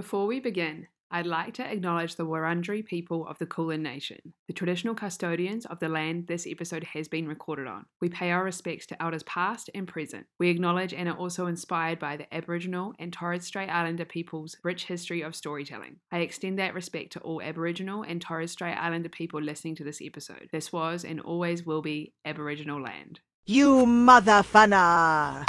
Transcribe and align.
Before 0.00 0.26
we 0.26 0.40
begin, 0.40 0.86
I'd 1.10 1.26
like 1.26 1.52
to 1.54 1.70
acknowledge 1.70 2.16
the 2.16 2.24
Wurundjeri 2.24 2.86
people 2.86 3.26
of 3.26 3.36
the 3.36 3.44
Kulin 3.44 3.82
Nation, 3.82 4.32
the 4.46 4.54
traditional 4.54 4.94
custodians 4.94 5.66
of 5.66 5.78
the 5.78 5.90
land 5.90 6.26
this 6.26 6.46
episode 6.46 6.84
has 6.84 7.06
been 7.06 7.28
recorded 7.28 7.66
on. 7.66 7.84
We 8.00 8.08
pay 8.08 8.30
our 8.30 8.42
respects 8.42 8.86
to 8.86 9.02
elders 9.02 9.24
past 9.24 9.68
and 9.74 9.86
present. 9.86 10.24
We 10.38 10.48
acknowledge 10.48 10.94
and 10.94 11.06
are 11.06 11.18
also 11.18 11.48
inspired 11.48 11.98
by 11.98 12.16
the 12.16 12.34
Aboriginal 12.34 12.94
and 12.98 13.12
Torres 13.12 13.44
Strait 13.44 13.68
Islander 13.68 14.06
people's 14.06 14.56
rich 14.64 14.86
history 14.86 15.20
of 15.20 15.36
storytelling. 15.36 15.96
I 16.10 16.20
extend 16.20 16.58
that 16.58 16.72
respect 16.72 17.12
to 17.12 17.20
all 17.20 17.42
Aboriginal 17.42 18.02
and 18.02 18.22
Torres 18.22 18.52
Strait 18.52 18.76
Islander 18.76 19.10
people 19.10 19.42
listening 19.42 19.74
to 19.74 19.84
this 19.84 20.00
episode. 20.00 20.48
This 20.50 20.72
was 20.72 21.04
and 21.04 21.20
always 21.20 21.66
will 21.66 21.82
be 21.82 22.14
Aboriginal 22.24 22.80
land. 22.80 23.20
You 23.44 23.84
motherfunner! 23.84 25.44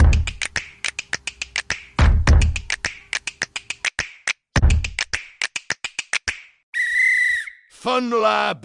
Fun 7.82 8.12
Lab. 8.12 8.64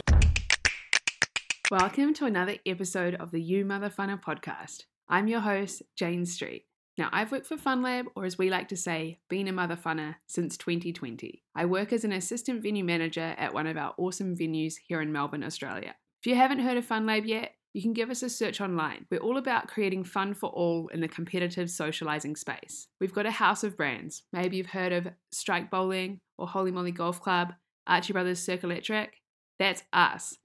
Welcome 1.70 2.12
to 2.12 2.26
another 2.26 2.56
episode 2.66 3.14
of 3.14 3.30
the 3.30 3.40
You 3.40 3.64
Mother 3.64 3.88
Funner 3.88 4.22
podcast. 4.22 4.82
I'm 5.08 5.26
your 5.26 5.40
host, 5.40 5.80
Jane 5.96 6.26
Street. 6.26 6.66
Now, 6.98 7.08
I've 7.12 7.32
worked 7.32 7.46
for 7.46 7.56
FunLab, 7.56 8.08
or 8.14 8.26
as 8.26 8.36
we 8.36 8.50
like 8.50 8.68
to 8.68 8.76
say, 8.76 9.20
been 9.30 9.48
a 9.48 9.52
mother 9.52 9.74
funner, 9.74 10.16
since 10.26 10.58
2020. 10.58 11.42
I 11.54 11.64
work 11.64 11.94
as 11.94 12.04
an 12.04 12.12
assistant 12.12 12.62
venue 12.62 12.84
manager 12.84 13.34
at 13.38 13.54
one 13.54 13.66
of 13.66 13.78
our 13.78 13.94
awesome 13.96 14.36
venues 14.36 14.74
here 14.86 15.00
in 15.00 15.12
Melbourne, 15.12 15.44
Australia. 15.44 15.94
If 16.20 16.26
you 16.26 16.34
haven't 16.34 16.58
heard 16.58 16.76
of 16.76 16.86
FunLab 16.86 17.26
yet, 17.26 17.52
you 17.72 17.80
can 17.80 17.94
give 17.94 18.10
us 18.10 18.22
a 18.22 18.28
search 18.28 18.60
online. 18.60 19.06
We're 19.10 19.20
all 19.20 19.38
about 19.38 19.68
creating 19.68 20.04
fun 20.04 20.34
for 20.34 20.50
all 20.50 20.88
in 20.88 21.00
the 21.00 21.08
competitive 21.08 21.70
socializing 21.70 22.36
space. 22.36 22.88
We've 23.00 23.14
got 23.14 23.24
a 23.24 23.30
house 23.30 23.64
of 23.64 23.78
brands. 23.78 24.24
Maybe 24.34 24.58
you've 24.58 24.66
heard 24.66 24.92
of 24.92 25.08
Strike 25.32 25.70
Bowling 25.70 26.20
or 26.36 26.46
Holy 26.46 26.70
Moly 26.70 26.92
Golf 26.92 27.22
Club, 27.22 27.54
Archie 27.86 28.12
Brothers 28.12 28.42
Cirque 28.42 28.64
Electric. 28.64 29.20
That's 29.58 29.82
us. 29.92 30.36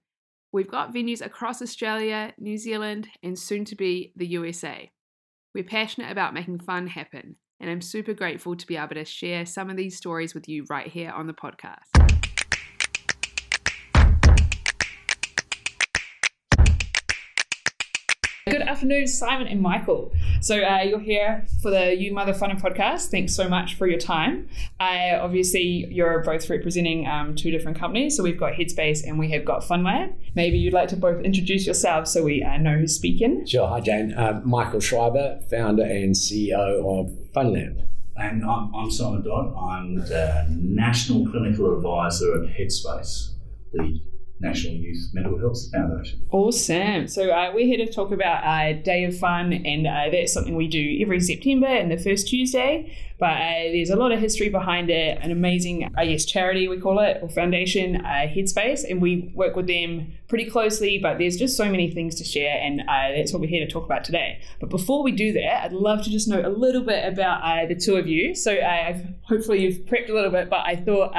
We've 0.54 0.70
got 0.70 0.94
venues 0.94 1.26
across 1.26 1.62
Australia, 1.62 2.34
New 2.38 2.58
Zealand, 2.58 3.08
and 3.24 3.40
soon 3.40 3.66
to 3.66 3.76
be 3.76 4.12
the 4.16 4.28
USA. 4.28 4.92
We're 5.56 5.64
passionate 5.64 6.12
about 6.12 6.34
making 6.34 6.60
fun 6.60 6.88
happen, 6.88 7.36
and 7.60 7.70
I'm 7.70 7.82
super 7.82 8.14
grateful 8.14 8.56
to 8.56 8.68
be 8.68 8.78
able 8.78 8.96
to 8.96 9.06
share 9.06 9.46
some 9.46 9.70
of 9.70 9.78
these 9.78 9.98
stories 9.98 10.34
with 10.34 10.48
you 10.48 10.66
right 10.70 10.88
here 10.88 11.12
on 11.12 11.28
the 11.28 11.34
podcast. 11.34 12.21
Afternoon, 18.72 19.06
Simon 19.06 19.48
and 19.48 19.62
Michael. 19.62 20.14
So 20.40 20.64
uh, 20.64 20.80
you're 20.80 21.02
here 21.02 21.46
for 21.62 21.70
the 21.70 21.94
You 21.94 22.14
Mother 22.14 22.32
Funner 22.32 22.58
podcast. 22.58 23.10
Thanks 23.12 23.36
so 23.36 23.50
much 23.50 23.76
for 23.76 23.86
your 23.86 24.00
time. 24.00 24.48
Uh, 24.80 25.20
obviously, 25.20 25.88
you're 25.92 26.24
both 26.24 26.50
representing 26.50 27.06
um, 27.06 27.36
two 27.36 27.52
different 27.52 27.78
companies. 27.78 28.16
So 28.16 28.24
we've 28.24 28.40
got 28.40 28.54
Headspace 28.54 29.06
and 29.06 29.20
we 29.20 29.30
have 29.32 29.44
got 29.44 29.62
FunLab. 29.64 30.16
Maybe 30.36 30.58
you'd 30.58 30.72
like 30.72 30.88
to 30.88 30.96
both 30.96 31.22
introduce 31.22 31.66
yourselves 31.66 32.12
so 32.12 32.24
we 32.24 32.44
uh, 32.44 32.58
know 32.60 32.78
who's 32.78 32.96
speaking. 32.96 33.46
Sure. 33.46 33.68
Hi, 33.68 33.82
Jane. 33.82 34.14
Uh, 34.14 34.40
Michael 34.46 34.80
Schreiber, 34.80 35.42
founder 35.50 35.84
and 35.84 36.16
CEO 36.16 36.54
of 36.54 37.12
FunLab. 37.34 37.86
And 38.16 38.46
I'm, 38.46 38.74
I'm 38.74 38.90
Simon 38.90 39.22
Dodd. 39.22 39.54
I'm 39.54 39.96
the 39.96 40.48
National 40.50 41.30
Clinical 41.30 41.76
Advisor 41.76 42.42
at 42.42 42.50
Headspace, 42.52 43.34
the 43.74 44.00
National 44.42 44.74
Youth 44.74 45.10
Mental 45.14 45.38
Health 45.40 45.60
Foundation. 45.72 46.22
Awesome. 46.32 47.08
So 47.08 47.30
uh, 47.30 47.52
we're 47.54 47.66
here 47.66 47.86
to 47.86 47.92
talk 47.92 48.12
about 48.12 48.44
uh, 48.44 48.82
Day 48.82 49.06
of 49.06 49.18
Fun, 49.18 49.54
and 49.54 49.88
uh, 49.88 50.10
that's 50.12 50.34
something 50.34 50.56
we 50.56 50.68
do 50.68 50.98
every 51.02 51.20
September 51.20 51.68
and 51.68 51.92
the 51.92 51.98
first 51.98 52.28
Tuesday. 52.28 52.98
But 53.20 53.38
uh, 53.38 53.70
there's 53.72 53.92
a 53.92 53.96
lot 53.96 54.12
of 54.12 54.20
history 54.20 54.50
behind 54.50 54.90
it. 54.90 55.20
An 55.22 55.32
amazing, 55.32 55.90
I 55.96 56.08
guess, 56.08 56.26
charity 56.26 56.68
we 56.68 56.80
call 56.80 57.00
it 57.00 57.20
or 57.22 57.30
foundation, 57.30 57.98
uh, 57.98 58.28
Headspace, 58.28 58.84
and 58.90 59.00
we 59.00 59.32
work 59.36 59.56
with 59.56 59.68
them 59.68 60.14
pretty 60.32 60.50
closely. 60.50 60.98
But 60.98 61.20
there's 61.20 61.36
just 61.36 61.58
so 61.58 61.70
many 61.70 61.92
things 61.92 62.16
to 62.16 62.24
share, 62.24 62.58
and 62.58 62.82
uh, 62.82 63.12
that's 63.16 63.34
what 63.34 63.42
we're 63.42 63.50
here 63.50 63.66
to 63.66 63.72
talk 63.72 63.84
about 63.86 64.06
today. 64.06 64.42
But 64.62 64.70
before 64.70 65.04
we 65.04 65.12
do 65.12 65.34
that, 65.34 65.66
I'd 65.66 65.74
love 65.74 66.04
to 66.06 66.10
just 66.10 66.28
know 66.28 66.42
a 66.44 66.50
little 66.50 66.82
bit 66.82 67.06
about 67.06 67.68
the 67.68 67.76
two 67.76 67.98
of 67.98 68.08
you. 68.08 68.34
So 68.34 68.58
hopefully 69.24 69.62
you've 69.62 69.86
prepped 69.86 70.10
a 70.10 70.14
little 70.14 70.32
bit, 70.32 70.50
but 70.50 70.66
I 70.66 70.78
thought 70.78 71.14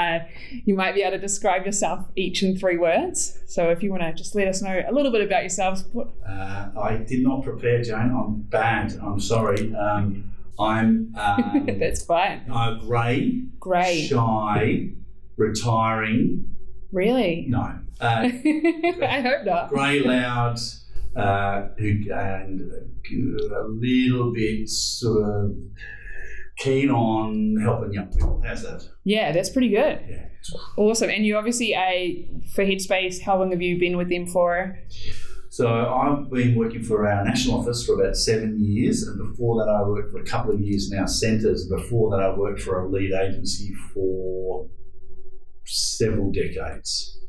you 0.64 0.74
might 0.74 0.94
be 0.94 1.02
able 1.02 1.12
to 1.12 1.18
describe 1.18 1.66
yourself 1.66 2.06
each 2.16 2.42
in 2.42 2.58
three 2.58 2.78
words. 2.78 3.38
So 3.46 3.68
if 3.68 3.82
you 3.82 3.90
want 3.90 4.02
to 4.02 4.14
just 4.14 4.34
let 4.34 4.48
us 4.48 4.62
know 4.62 4.82
a 4.88 4.92
little 4.92 5.12
bit 5.12 5.20
about 5.20 5.42
yourselves. 5.42 5.84
Uh, 5.94 6.70
I 6.80 7.04
did 7.06 7.22
not 7.22 7.44
prepare, 7.44 7.82
Jane. 7.82 7.94
I'm 7.96 8.40
bad. 8.42 8.98
I'm 9.02 9.20
sorry. 9.20 9.74
Um, 9.74 10.32
I'm. 10.58 11.14
Um, 11.18 11.66
That's 11.78 12.02
fine. 12.02 12.50
Uh, 12.50 12.78
grey. 12.80 13.42
Grey. 13.60 14.06
Shy. 14.06 14.88
Retiring. 15.36 16.54
Really? 16.92 17.46
No. 17.48 17.81
Uh, 18.00 18.28
I 19.04 19.20
hope 19.20 19.44
not. 19.44 19.68
Grey, 19.68 20.00
loud, 20.00 20.58
uh, 21.16 21.68
who 21.78 22.12
and 22.12 22.60
a 22.70 23.64
little 23.68 24.32
bit 24.32 24.68
sort 24.68 25.28
of 25.28 25.56
keen 26.58 26.90
on 26.90 27.56
helping 27.62 27.92
young 27.92 28.08
people. 28.08 28.42
How's 28.44 28.62
that? 28.62 28.88
Yeah, 29.04 29.32
that's 29.32 29.50
pretty 29.50 29.68
good. 29.70 30.00
Yeah. 30.08 30.26
Awesome. 30.76 31.10
And 31.10 31.24
you 31.24 31.36
obviously, 31.36 31.74
uh, 31.74 32.50
for 32.54 32.64
Headspace, 32.64 33.22
how 33.22 33.38
long 33.38 33.50
have 33.52 33.62
you 33.62 33.78
been 33.78 33.96
with 33.96 34.08
them 34.08 34.26
for? 34.26 34.78
So 35.50 35.68
I've 35.68 36.30
been 36.30 36.54
working 36.54 36.82
for 36.82 37.06
our 37.06 37.24
national 37.24 37.60
office 37.60 37.84
for 37.84 38.00
about 38.00 38.16
seven 38.16 38.56
years, 38.58 39.02
and 39.02 39.18
before 39.18 39.62
that 39.62 39.70
I 39.70 39.86
worked 39.86 40.10
for 40.10 40.18
a 40.18 40.24
couple 40.24 40.54
of 40.54 40.60
years 40.60 40.90
in 40.90 40.98
our 40.98 41.06
centres. 41.06 41.68
Before 41.68 42.10
that 42.10 42.22
I 42.22 42.34
worked 42.34 42.62
for 42.62 42.82
a 42.82 42.88
lead 42.88 43.12
agency 43.12 43.72
for 43.92 44.66
several 45.66 46.32
decades. 46.32 47.21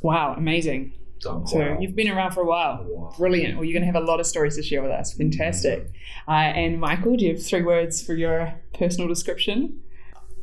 Wow, 0.00 0.34
amazing. 0.36 0.92
So, 1.20 1.44
so 1.46 1.76
you've 1.80 1.96
been 1.96 2.08
around 2.08 2.32
for 2.32 2.42
a 2.42 2.46
while. 2.46 2.80
a 2.80 2.84
while. 2.84 3.14
Brilliant. 3.18 3.56
Well, 3.56 3.64
you're 3.64 3.72
going 3.72 3.82
to 3.82 3.92
have 3.92 4.00
a 4.00 4.06
lot 4.06 4.20
of 4.20 4.26
stories 4.26 4.56
to 4.56 4.62
share 4.62 4.82
with 4.82 4.92
us. 4.92 5.12
Fantastic. 5.14 5.90
Uh, 6.28 6.30
and 6.30 6.80
Michael, 6.80 7.16
do 7.16 7.24
you 7.24 7.32
have 7.32 7.44
three 7.44 7.62
words 7.62 8.04
for 8.04 8.14
your 8.14 8.54
personal 8.74 9.08
description? 9.08 9.80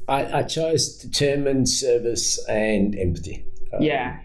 I, 0.07 0.39
I 0.39 0.43
chose 0.43 0.97
determined, 0.97 1.69
service, 1.69 2.43
and 2.47 2.95
empathy. 2.97 3.45
Um, 3.73 3.81
Yeah, 3.81 4.19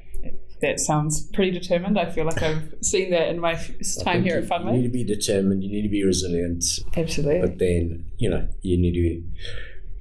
that 0.60 0.80
sounds 0.80 1.26
pretty 1.28 1.52
determined. 1.52 1.98
I 1.98 2.10
feel 2.10 2.26
like 2.26 2.42
I've 2.42 2.74
seen 2.82 3.10
that 3.10 3.28
in 3.28 3.40
my 3.40 3.54
time 4.02 4.22
here 4.22 4.38
you, 4.40 4.46
at 4.46 4.64
You 4.64 4.72
need 4.72 4.82
to 4.82 4.88
be 4.88 5.04
determined. 5.04 5.64
You 5.64 5.70
need 5.70 5.82
to 5.82 5.88
be 5.88 6.04
resilient. 6.04 6.64
Absolutely. 6.96 7.40
But 7.40 7.58
then, 7.58 8.06
you 8.18 8.28
know, 8.28 8.48
you 8.60 8.76
need 8.76 8.92
to. 8.92 9.00
be, 9.00 9.24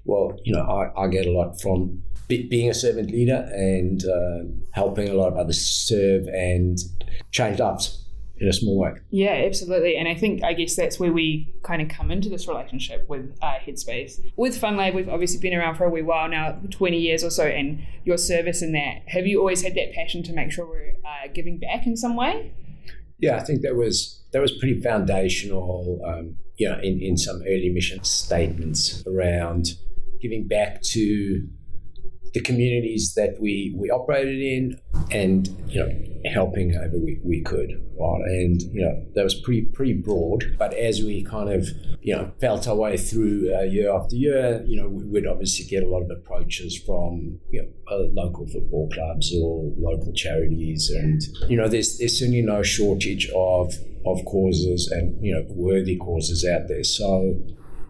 Well, 0.04 0.38
you 0.44 0.54
know, 0.54 0.64
I, 0.64 1.04
I 1.04 1.08
get 1.08 1.26
a 1.26 1.32
lot 1.32 1.62
from 1.62 2.04
be, 2.30 2.48
being 2.48 2.70
a 2.70 2.74
servant 2.74 3.12
leader 3.12 3.50
and 3.52 4.06
uh, 4.06 4.50
helping 4.72 5.10
a 5.10 5.14
lot 5.14 5.28
of 5.28 5.38
others 5.38 5.60
serve 5.60 6.28
and 6.28 6.78
change 7.32 7.60
lives 7.60 8.06
in 8.38 8.48
a 8.48 8.54
small 8.54 8.78
way. 8.80 8.94
Yeah, 9.10 9.44
absolutely. 9.46 9.98
And 9.98 10.08
I 10.08 10.16
think, 10.16 10.44
I 10.44 10.54
guess 10.54 10.76
that's 10.76 10.98
where 11.00 11.12
we 11.12 11.54
kind 11.64 11.82
of 11.82 11.90
come 11.90 12.10
into 12.10 12.30
this 12.30 12.48
relationship 12.48 13.10
with 13.10 13.36
uh, 13.42 13.56
Headspace. 13.66 14.22
With 14.38 14.60
FunLab, 14.62 14.94
we've 14.94 15.10
obviously 15.10 15.40
been 15.40 15.54
around 15.54 15.76
for 15.76 15.84
a 15.84 15.90
wee 15.90 16.04
while 16.04 16.30
now, 16.30 16.58
20 16.70 16.98
years 16.98 17.24
or 17.24 17.32
so, 17.32 17.44
and 17.44 17.82
your 18.06 18.18
service 18.18 18.62
in 18.62 18.72
that. 18.74 19.02
Have 19.08 19.28
you 19.28 19.40
always 19.40 19.64
had 19.64 19.76
that 19.76 19.92
passion 19.94 20.24
to 20.24 20.34
make 20.34 20.52
sure 20.52 20.66
we're 20.66 20.94
uh, 21.04 21.28
giving 21.34 21.60
back 21.60 21.86
in 21.86 21.98
some 21.98 22.16
way? 22.16 22.54
Yeah, 23.18 23.36
I 23.36 23.44
think 23.44 23.64
that 23.64 23.76
was 23.76 24.24
that 24.32 24.42
was 24.42 24.54
pretty 24.54 24.82
foundational. 24.82 26.00
Um, 26.06 26.38
you 26.56 26.70
know, 26.70 26.80
in, 26.82 27.02
in 27.02 27.18
some 27.18 27.42
early 27.42 27.70
mission 27.70 28.04
statements 28.04 29.04
around 29.06 29.72
giving 30.22 30.48
back 30.48 30.82
to 30.82 31.48
the 32.34 32.42
communities 32.42 33.14
that 33.16 33.40
we 33.40 33.74
we 33.76 33.90
operated 33.90 34.40
in, 34.42 34.80
and 35.12 35.48
you 35.68 35.80
know, 35.82 36.30
helping 36.32 36.74
however 36.74 36.98
we, 36.98 37.20
we 37.24 37.42
could. 37.42 37.72
Right, 38.00 38.22
and 38.26 38.62
you 38.62 38.82
know, 38.82 39.06
that 39.16 39.24
was 39.24 39.36
pretty 39.36 39.64
pretty 39.64 39.94
broad. 39.94 40.56
But 40.58 40.74
as 40.74 41.02
we 41.02 41.24
kind 41.24 41.50
of 41.50 41.68
you 42.02 42.16
know 42.16 42.32
felt 42.40 42.68
our 42.68 42.76
way 42.76 42.98
through 42.98 43.54
uh, 43.56 43.64
year 43.64 43.92
after 43.94 44.16
year, 44.16 44.64
you 44.66 44.82
know, 44.82 44.88
we 44.88 45.06
would 45.06 45.28
obviously 45.28 45.66
get 45.66 45.84
a 45.84 45.88
lot 45.88 46.02
of 46.02 46.12
approaches 46.12 46.78
from 46.78 47.40
you 47.52 47.62
know 47.62 47.70
uh, 47.92 48.04
local 48.14 48.46
football 48.48 48.90
clubs 48.94 49.34
or 49.36 49.72
local 49.78 50.14
charities, 50.14 50.90
and 50.90 51.22
you 51.50 51.58
know, 51.58 51.68
there's 51.68 51.98
there's 51.98 52.18
certainly 52.20 52.42
no 52.42 52.64
shortage 52.64 53.30
of 53.36 53.74
of 54.06 54.24
causes 54.26 54.88
and 54.92 55.24
you 55.24 55.34
know 55.34 55.44
worthy 55.50 55.98
causes 55.98 56.46
out 56.46 56.68
there. 56.68 56.84
So 56.84 57.36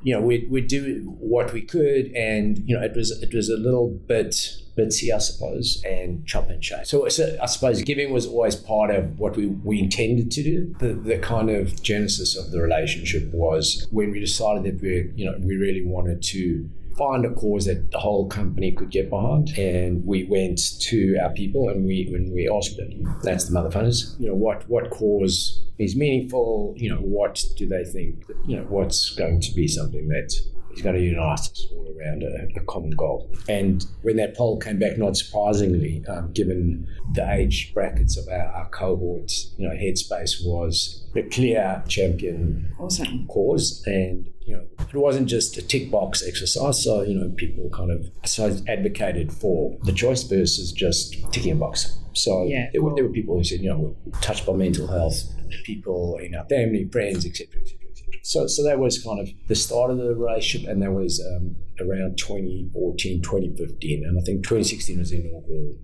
you 0.03 0.13
know 0.13 0.21
we 0.21 0.47
we 0.49 0.61
do 0.61 1.15
what 1.19 1.53
we 1.53 1.61
could, 1.61 2.11
and 2.13 2.59
you 2.67 2.77
know 2.77 2.83
it 2.83 2.95
was 2.95 3.11
it 3.21 3.33
was 3.33 3.49
a 3.49 3.57
little 3.57 3.89
bit 3.89 4.35
bitsy, 4.77 5.13
I 5.13 5.17
suppose, 5.17 5.83
and 5.85 6.25
chop 6.25 6.49
and 6.49 6.61
change. 6.61 6.87
So, 6.87 7.09
so 7.09 7.37
I 7.41 7.45
suppose 7.47 7.81
giving 7.81 8.13
was 8.13 8.25
always 8.25 8.55
part 8.55 8.91
of 8.91 9.19
what 9.19 9.35
we, 9.35 9.47
we 9.47 9.79
intended 9.79 10.31
to 10.31 10.43
do. 10.43 10.75
The 10.79 10.93
the 10.93 11.19
kind 11.19 11.49
of 11.49 11.81
genesis 11.81 12.37
of 12.37 12.51
the 12.51 12.61
relationship 12.61 13.31
was 13.33 13.87
when 13.91 14.11
we 14.11 14.19
decided 14.19 14.63
that 14.63 14.81
we 14.81 15.11
you 15.15 15.25
know 15.25 15.37
we 15.39 15.55
really 15.57 15.85
wanted 15.85 16.23
to 16.23 16.69
find 16.99 17.25
a 17.25 17.33
cause 17.33 17.65
that 17.65 17.91
the 17.91 17.97
whole 17.97 18.27
company 18.27 18.73
could 18.73 18.91
get 18.91 19.09
behind. 19.09 19.57
And 19.57 20.05
we 20.05 20.25
went 20.25 20.59
to 20.81 21.17
our 21.23 21.31
people 21.33 21.69
and 21.69 21.85
we 21.85 22.07
when 22.11 22.31
we 22.31 22.49
asked 22.49 22.77
them, 22.77 23.17
that's 23.23 23.45
the 23.45 23.53
mother 23.53 23.69
funners, 23.69 24.19
you 24.19 24.27
know, 24.27 24.35
what 24.35 24.69
what 24.69 24.91
cause 24.91 25.63
is 25.79 25.95
meaningful, 25.95 26.73
you 26.77 26.89
know, 26.89 26.99
what 26.99 27.43
do 27.55 27.65
they 27.67 27.85
think, 27.85 28.25
you 28.45 28.57
know, 28.57 28.63
what's 28.63 29.15
going 29.15 29.39
to 29.39 29.51
be 29.53 29.67
something 29.67 30.09
that 30.09 30.35
is 30.73 30.81
going 30.81 30.95
to 30.95 31.01
unite 31.01 31.39
us 31.39 31.67
all 31.71 31.95
around 31.99 32.23
a, 32.23 32.47
a, 32.55 32.63
common 32.65 32.91
goal. 32.91 33.29
And 33.47 33.85
when 34.01 34.17
that 34.17 34.35
poll 34.35 34.59
came 34.59 34.79
back, 34.79 34.97
not 34.97 35.17
surprisingly, 35.17 36.03
um, 36.07 36.31
given 36.33 36.87
the 37.13 37.29
age 37.31 37.73
brackets 37.73 38.17
of 38.17 38.27
our, 38.27 38.47
our 38.53 38.69
cohorts, 38.69 39.53
you 39.57 39.67
know, 39.67 39.75
Headspace 39.75 40.45
was 40.45 41.05
the 41.13 41.23
clear 41.23 41.83
champion 41.87 42.73
awesome. 42.79 43.27
cause. 43.27 43.83
And, 43.85 44.29
you 44.45 44.55
know, 44.55 44.65
it 44.79 44.95
wasn't 44.95 45.27
just 45.27 45.57
a 45.57 45.61
tick 45.61 45.91
box 45.91 46.25
exercise. 46.25 46.83
So, 46.83 47.01
you 47.01 47.15
know, 47.15 47.29
people 47.35 47.69
kind 47.69 47.91
of 47.91 48.09
so 48.25 48.55
advocated 48.67 49.31
for 49.31 49.77
the 49.83 49.93
choice 49.93 50.23
versus 50.23 50.71
just 50.71 51.15
ticking 51.31 51.53
a 51.53 51.55
box. 51.55 51.97
So 52.13 52.43
yeah, 52.43 52.69
there, 52.71 52.81
were, 52.81 52.93
there 52.95 53.03
were 53.03 53.13
people 53.13 53.37
who 53.37 53.43
said, 53.43 53.61
you 53.61 53.69
know, 53.69 53.95
we're 54.05 54.19
touched 54.19 54.45
by 54.45 54.53
mental 54.53 54.87
health, 54.87 55.23
people 55.63 56.17
in 56.21 56.35
our 56.35 56.45
family, 56.45 56.85
friends, 56.85 57.25
etc., 57.25 57.61
etc. 57.61 57.88
So, 58.23 58.47
so 58.47 58.63
that 58.63 58.79
was 58.79 59.01
kind 59.01 59.19
of 59.19 59.29
the 59.47 59.55
start 59.55 59.91
of 59.91 59.97
the 59.97 60.15
relationship, 60.15 60.69
and 60.69 60.81
that 60.81 60.91
was 60.91 61.23
um, 61.35 61.55
around 61.79 62.17
2014, 62.17 63.21
2015, 63.21 64.03
and 64.05 64.19
I 64.19 64.21
think 64.21 64.43
2016 64.43 64.99
was 64.99 65.11
the 65.11 65.19
inaugural 65.19 65.75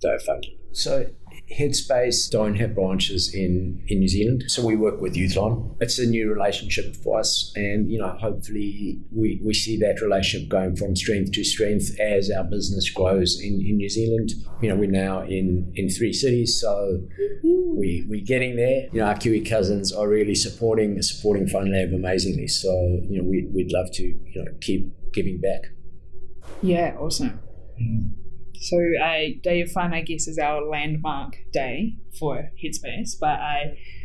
day 0.00 0.18
funding. 0.24 0.56
So 0.72 1.06
Headspace 1.52 2.28
don't 2.28 2.56
have 2.56 2.74
branches 2.74 3.32
in, 3.32 3.84
in 3.86 4.00
New 4.00 4.08
Zealand, 4.08 4.44
so 4.48 4.66
we 4.66 4.74
work 4.74 5.00
with 5.00 5.14
Youthline. 5.14 5.76
It's 5.80 5.98
a 5.98 6.06
new 6.06 6.28
relationship 6.28 6.96
for 6.96 7.20
us, 7.20 7.52
and 7.54 7.88
you 7.88 8.00
know, 8.00 8.16
hopefully, 8.18 9.00
we, 9.12 9.40
we 9.44 9.54
see 9.54 9.78
that 9.78 10.00
relationship 10.00 10.48
going 10.48 10.74
from 10.74 10.96
strength 10.96 11.32
to 11.32 11.44
strength 11.44 12.00
as 12.00 12.32
our 12.32 12.42
business 12.42 12.90
grows 12.90 13.40
in, 13.40 13.60
in 13.64 13.76
New 13.76 13.88
Zealand. 13.88 14.32
You 14.60 14.70
know, 14.70 14.76
we're 14.76 14.90
now 14.90 15.22
in, 15.22 15.72
in 15.76 15.88
three 15.88 16.12
cities, 16.12 16.60
so 16.60 17.06
we 17.44 18.04
we're 18.08 18.24
getting 18.24 18.56
there. 18.56 18.88
You 18.92 19.00
know, 19.00 19.06
our 19.06 19.16
Kiwi 19.16 19.42
cousins 19.42 19.92
are 19.92 20.08
really 20.08 20.34
supporting 20.34 21.00
supporting 21.00 21.46
FunLab 21.46 21.94
amazingly. 21.94 22.48
So 22.48 22.72
you 23.08 23.22
know, 23.22 23.24
we, 23.28 23.48
we'd 23.54 23.70
love 23.70 23.92
to 23.92 24.02
you 24.02 24.44
know 24.44 24.50
keep 24.60 24.92
giving 25.12 25.40
back. 25.40 25.70
Yeah, 26.60 26.96
awesome. 26.98 27.38
Mm. 27.80 28.25
So, 28.60 28.76
uh, 29.02 29.38
Day 29.42 29.62
of 29.62 29.70
Fun, 29.70 29.94
I 29.94 30.02
guess, 30.02 30.26
is 30.26 30.38
our 30.38 30.62
landmark 30.62 31.36
day 31.52 31.94
for 32.18 32.50
Headspace. 32.62 33.18
But 33.20 33.38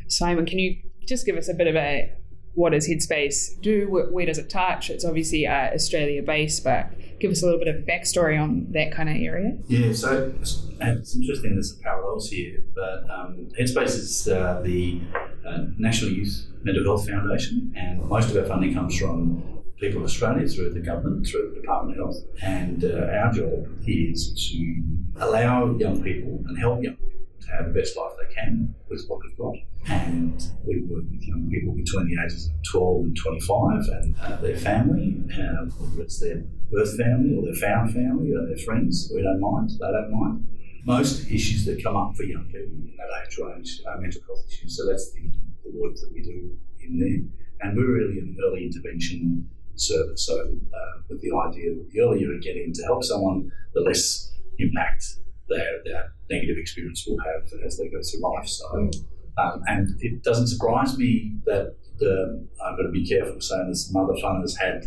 Simon, 0.08 0.46
can 0.46 0.60
you 0.60 0.78
just 1.08 1.26
give 1.26 1.38
us 1.38 1.50
a 1.50 1.54
bit 1.54 1.68
of 1.68 1.76
a 1.76 2.14
what 2.54 2.72
does 2.72 2.88
Headspace 2.88 3.62
do? 3.62 3.90
Where, 3.90 4.08
where 4.08 4.26
does 4.26 4.38
it 4.38 4.50
touch? 4.50 4.90
It's 4.90 5.06
obviously 5.06 5.48
uh, 5.48 5.74
Australia 5.74 6.22
based, 6.22 6.64
but 6.64 6.92
give 7.20 7.32
us 7.32 7.42
a 7.44 7.46
little 7.46 7.60
bit 7.60 7.74
of 7.74 7.86
backstory 7.86 8.42
on 8.42 8.68
that 8.72 8.92
kind 8.92 9.10
of 9.10 9.16
area. 9.16 9.58
Yeah, 9.68 9.94
so 9.94 10.34
it's, 10.42 10.66
it's 10.80 11.16
interesting. 11.16 11.54
There's 11.54 11.74
some 11.74 11.82
parallels 11.82 12.30
here, 12.30 12.64
but 12.76 13.10
um, 13.10 13.48
Headspace 13.60 13.96
is 13.96 14.28
uh, 14.28 14.62
the 14.64 15.02
uh, 15.48 15.66
National 15.78 16.12
Youth 16.12 16.48
Mental 16.64 16.84
Health 16.84 17.08
Foundation, 17.08 17.74
and 17.78 18.04
most 18.04 18.30
of 18.30 18.38
our 18.38 18.46
funding 18.46 18.74
comes 18.74 18.98
from 18.98 19.61
people 19.82 20.00
of 20.00 20.06
Australia 20.06 20.48
through 20.48 20.70
the 20.70 20.80
government, 20.80 21.28
through 21.28 21.52
the 21.54 21.60
Department 21.60 22.00
of 22.00 22.06
Health. 22.06 22.24
And 22.44 22.84
uh, 22.86 23.18
our 23.20 23.34
job 23.34 23.68
is 23.88 24.32
to 24.52 24.84
allow 25.20 25.76
young 25.76 26.04
people 26.04 26.44
and 26.48 26.58
help 26.58 26.84
young 26.84 26.96
people 26.96 27.26
to 27.42 27.48
have 27.52 27.66
the 27.66 27.80
best 27.80 27.98
life 27.98 28.12
they 28.22 28.34
can 28.34 28.76
with 28.90 29.04
what 29.08 29.20
they've 29.24 29.38
got. 29.38 29.56
And 29.88 30.40
we 30.64 30.84
work 30.84 31.06
with 31.10 31.24
young 31.24 31.50
people 31.50 31.74
between 31.74 32.08
the 32.08 32.24
ages 32.24 32.46
of 32.46 32.54
12 32.72 33.06
and 33.06 33.18
25 33.18 33.88
and 33.90 34.16
uh, 34.22 34.36
their 34.38 34.56
family, 34.56 35.18
uh, 35.34 35.66
whether 35.66 36.04
it's 36.04 36.20
their 36.20 36.44
birth 36.72 36.96
family 36.96 37.36
or 37.36 37.44
their 37.44 37.56
found 37.56 37.92
family 37.92 38.32
or 38.34 38.46
their 38.46 38.64
friends, 38.64 39.12
we 39.14 39.24
don't 39.24 39.42
mind, 39.42 39.72
they 39.72 39.92
don't 39.92 40.12
mind. 40.12 40.48
Most 40.86 41.30
issues 41.32 41.66
that 41.66 41.84
come 41.84 41.98
up 41.98 42.16
for 42.16 42.24
young 42.24 42.46
people 42.46 42.70
in 42.70 42.94
that 42.98 43.26
age 43.26 43.38
range 43.40 43.82
are 43.88 44.00
mental 44.00 44.22
health 44.28 44.46
issues, 44.48 44.78
so 44.78 44.86
that's 44.86 45.12
the, 45.14 45.22
the 45.66 45.72
work 45.74 45.96
that 45.96 46.12
we 46.14 46.22
do 46.22 46.56
in 46.82 47.00
there. 47.00 47.22
And 47.62 47.78
we're 47.78 47.92
really 47.92 48.20
an 48.20 48.38
early 48.44 48.66
intervention 48.66 49.50
service. 49.76 50.26
So, 50.26 50.38
uh, 50.40 51.02
with 51.10 51.22
the 51.22 51.32
idea 51.32 51.76
that 51.76 51.90
the 51.92 52.02
earlier 52.02 52.34
you 52.34 52.42
get 52.42 52.56
in 52.56 52.74
to 52.74 52.84
help 52.84 53.04
someone, 53.04 53.52
the 53.74 53.82
less 53.82 54.34
impact 54.60 55.04
their, 55.50 55.84
their 55.86 56.14
negative 56.30 56.58
experience 56.58 57.06
will 57.08 57.20
have 57.20 57.50
as 57.66 57.78
they 57.78 57.90
go 57.90 58.00
through 58.02 58.22
life. 58.22 58.48
So, 58.48 58.90
um, 59.38 59.62
and 59.68 59.90
it 60.00 60.24
doesn't 60.24 60.48
surprise 60.48 60.98
me 60.98 61.38
that 61.46 61.76
the, 61.98 62.48
I've 62.64 62.78
got 62.78 62.84
to 62.84 62.92
be 62.92 63.06
careful 63.06 63.40
saying 63.40 63.70
this 63.70 63.92
mother 63.94 64.14
funners 64.14 64.58
had 64.60 64.86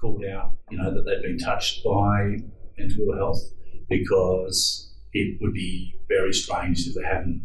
called 0.00 0.24
out, 0.24 0.56
you 0.70 0.78
know, 0.78 0.92
that 0.94 1.04
they've 1.04 1.22
been 1.22 1.38
touched 1.38 1.84
by 1.84 2.36
mental 2.78 3.16
health 3.16 3.40
because 3.88 4.92
it 5.12 5.38
would 5.40 5.54
be 5.54 5.94
very 6.08 6.32
strange 6.32 6.86
if 6.86 6.94
they 6.94 7.04
hadn't, 7.04 7.42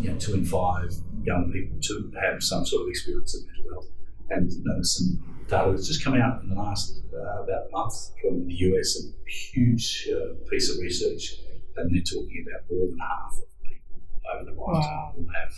you 0.00 0.10
know, 0.10 0.18
two 0.18 0.34
in 0.34 0.44
five 0.44 0.90
young 1.22 1.50
people 1.52 1.78
to 1.80 2.12
have 2.22 2.42
some 2.42 2.64
sort 2.64 2.82
of 2.82 2.88
experience 2.88 3.34
of 3.34 3.42
mental 3.46 3.72
health. 3.72 3.86
And 4.30 4.50
you 4.52 4.62
know, 4.64 4.82
some 4.82 5.27
data 5.48 5.70
that's 5.70 5.88
just 5.88 6.04
come 6.04 6.14
out 6.14 6.42
in 6.42 6.50
the 6.50 6.54
last 6.54 7.02
uh, 7.12 7.42
about 7.42 7.66
a 7.66 7.70
month 7.72 7.94
from 8.20 8.46
the 8.46 8.54
US, 8.54 9.02
a 9.02 9.30
huge 9.30 10.08
uh, 10.12 10.34
piece 10.50 10.70
of 10.70 10.78
research, 10.80 11.40
and 11.76 11.94
they're 11.94 12.02
talking 12.02 12.44
about 12.46 12.70
more 12.70 12.86
than 12.86 12.98
half 12.98 13.32
of 13.32 13.48
people 13.64 14.00
over 14.34 14.44
the 14.44 14.52
lifetime 14.52 14.92
wow. 14.92 15.14
will 15.16 15.26
have 15.32 15.52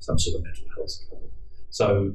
some 0.00 0.18
sort 0.18 0.36
of 0.38 0.44
mental 0.44 0.66
health 0.76 0.92
problem. 1.08 1.30
So, 1.70 2.12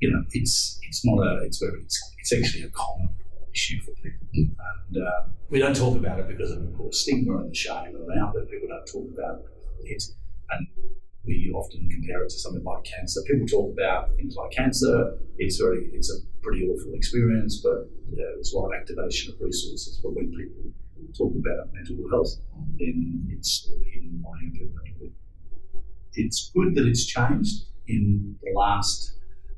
you 0.00 0.10
know, 0.10 0.22
it's 0.30 0.78
it's 0.82 1.04
not 1.04 1.18
a 1.26 1.44
it's 1.44 1.58
very 1.58 1.80
it's, 1.80 2.14
it's 2.18 2.32
actually 2.32 2.64
a 2.64 2.70
common 2.70 3.10
issue 3.52 3.80
for 3.80 3.92
people, 4.02 4.26
mm. 4.36 4.54
and 4.68 4.96
um, 5.02 5.34
we 5.48 5.58
don't 5.58 5.76
talk 5.76 5.96
about 5.96 6.20
it 6.20 6.28
because 6.28 6.50
of 6.50 6.60
the 6.60 6.76
course 6.76 7.00
stigma 7.00 7.38
and 7.38 7.50
the 7.50 7.54
shame 7.54 7.96
around 7.96 8.36
it. 8.36 8.50
People 8.50 8.68
don't 8.68 8.86
talk 8.86 9.08
about 9.16 9.42
it, 9.80 10.02
and 10.50 10.66
we 11.24 11.50
compare 12.06 12.24
it 12.24 12.30
to 12.30 12.38
something 12.38 12.64
like 12.64 12.84
cancer. 12.84 13.20
People 13.26 13.46
talk 13.46 13.72
about 13.72 14.14
things 14.14 14.36
like 14.36 14.50
cancer. 14.50 15.18
It's 15.38 15.58
very, 15.58 15.90
it's 15.92 16.10
a 16.10 16.18
pretty 16.42 16.66
awful 16.68 16.94
experience, 16.94 17.60
but 17.62 17.88
yeah, 18.10 18.24
there's 18.34 18.52
a 18.52 18.58
lot 18.58 18.68
of 18.68 18.80
activation 18.80 19.34
of 19.34 19.40
resources. 19.40 20.00
But 20.02 20.14
when 20.14 20.30
people 20.30 20.70
talk 21.16 21.32
about 21.34 21.72
mental 21.72 21.96
health, 22.10 22.30
then 22.78 23.28
it's 23.30 23.68
hidden 23.92 24.22
behind 24.22 24.52
people. 24.52 25.08
It's 26.14 26.50
good 26.54 26.74
that 26.76 26.86
it's 26.86 27.04
changed 27.04 27.66
in 27.88 28.36
the 28.42 28.58
last 28.58 29.12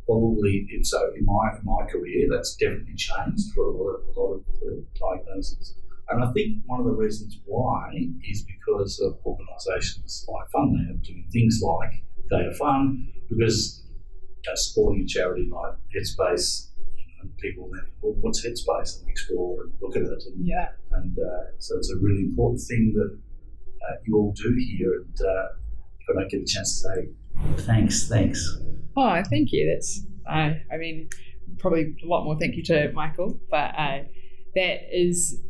probably 0.06 0.66
so 0.82 0.98
in 1.16 1.24
my 1.24 1.50
in 1.54 1.64
my 1.64 1.86
career 1.86 2.26
that's 2.30 2.56
definitely 2.56 2.96
changed 2.96 3.52
for 3.54 3.68
a 3.68 3.76
lot 3.76 3.90
of, 3.94 4.16
a 4.16 4.20
lot 4.20 4.32
of 4.34 4.44
the 4.60 4.84
diagnoses. 4.98 5.76
And 6.08 6.24
I 6.24 6.32
think 6.32 6.64
one 6.66 6.80
of 6.80 6.86
the 6.86 6.92
reasons 6.92 7.38
why 7.44 7.92
is 8.28 8.42
because 8.42 8.98
of 9.00 9.18
organisations 9.24 10.26
like 10.26 10.48
FunLab 10.50 11.02
doing 11.04 11.28
things 11.30 11.60
like 11.62 12.02
Day 12.30 12.46
of 12.46 12.56
Fun, 12.56 13.12
because 13.28 13.84
you 14.44 14.50
know, 14.50 14.54
supporting 14.54 15.02
a 15.02 15.06
charity 15.06 15.48
like 15.50 15.74
Headspace, 15.94 16.68
you 16.96 17.04
know, 17.24 17.30
people 17.38 17.70
then, 17.72 17.86
well, 18.00 18.14
what's 18.20 18.44
Headspace? 18.46 19.00
And 19.00 19.10
explore 19.10 19.62
and 19.62 19.72
look 19.80 19.96
at 19.96 20.02
it. 20.02 20.22
And, 20.26 20.46
yeah. 20.46 20.68
And 20.92 21.18
uh, 21.18 21.50
so 21.58 21.76
it's 21.76 21.90
a 21.90 21.96
really 21.96 22.22
important 22.22 22.60
thing 22.60 22.92
that 22.94 23.18
uh, 23.86 23.96
you 24.06 24.16
all 24.16 24.32
do 24.32 24.56
here. 24.76 25.02
And 25.02 25.20
uh, 25.20 25.46
if 26.00 26.16
I 26.16 26.20
don't 26.20 26.30
get 26.30 26.40
a 26.42 26.44
chance 26.44 26.82
to 26.82 26.88
say 26.88 27.08
thanks, 27.64 28.08
thanks. 28.08 28.58
Oh, 28.96 29.22
thank 29.30 29.52
you. 29.52 29.72
That's, 29.72 30.04
uh, 30.28 30.54
I 30.72 30.76
mean, 30.78 31.08
probably 31.58 31.94
a 32.04 32.06
lot 32.06 32.24
more 32.24 32.36
thank 32.38 32.56
you 32.56 32.64
to 32.64 32.92
Michael, 32.92 33.38
but 33.50 33.74
uh, 33.76 33.98
that 34.54 34.78
is 34.92 35.40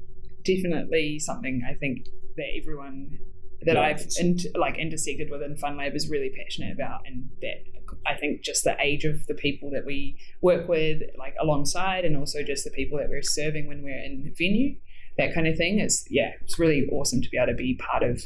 definitely 0.45 1.19
something 1.19 1.63
I 1.69 1.75
think 1.75 2.07
that 2.37 2.47
everyone 2.61 3.19
that 3.63 3.75
yeah, 3.75 3.83
I've 3.83 4.07
in, 4.19 4.39
like 4.55 4.79
intersected 4.79 5.31
with 5.31 5.43
in 5.43 5.57
FunLab 5.57 5.95
is 5.95 6.09
really 6.09 6.31
passionate 6.31 6.73
about, 6.73 7.01
and 7.07 7.29
that 7.43 7.65
I 8.07 8.15
think 8.15 8.43
just 8.43 8.65
the 8.65 8.77
age 8.81 9.05
of 9.05 9.27
the 9.27 9.35
people 9.35 9.71
that 9.71 9.85
we 9.85 10.19
work 10.41 10.69
with, 10.69 11.03
like 11.19 11.35
alongside, 11.41 12.05
and 12.05 12.17
also 12.17 12.43
just 12.43 12.65
the 12.65 12.71
people 12.71 12.99
that 12.99 13.09
we're 13.09 13.23
serving 13.23 13.67
when 13.67 13.83
we're 13.83 14.03
in 14.03 14.33
venue, 14.37 14.77
that 15.17 15.35
kind 15.35 15.47
of 15.49 15.57
thing. 15.57 15.79
It's 15.79 16.05
yeah, 16.09 16.33
it's 16.43 16.59
really 16.59 16.87
awesome 16.93 17.21
to 17.21 17.29
be 17.29 17.39
able 17.39 17.49
to 17.49 17.55
be 17.55 17.75
part 17.75 18.03
of 18.03 18.23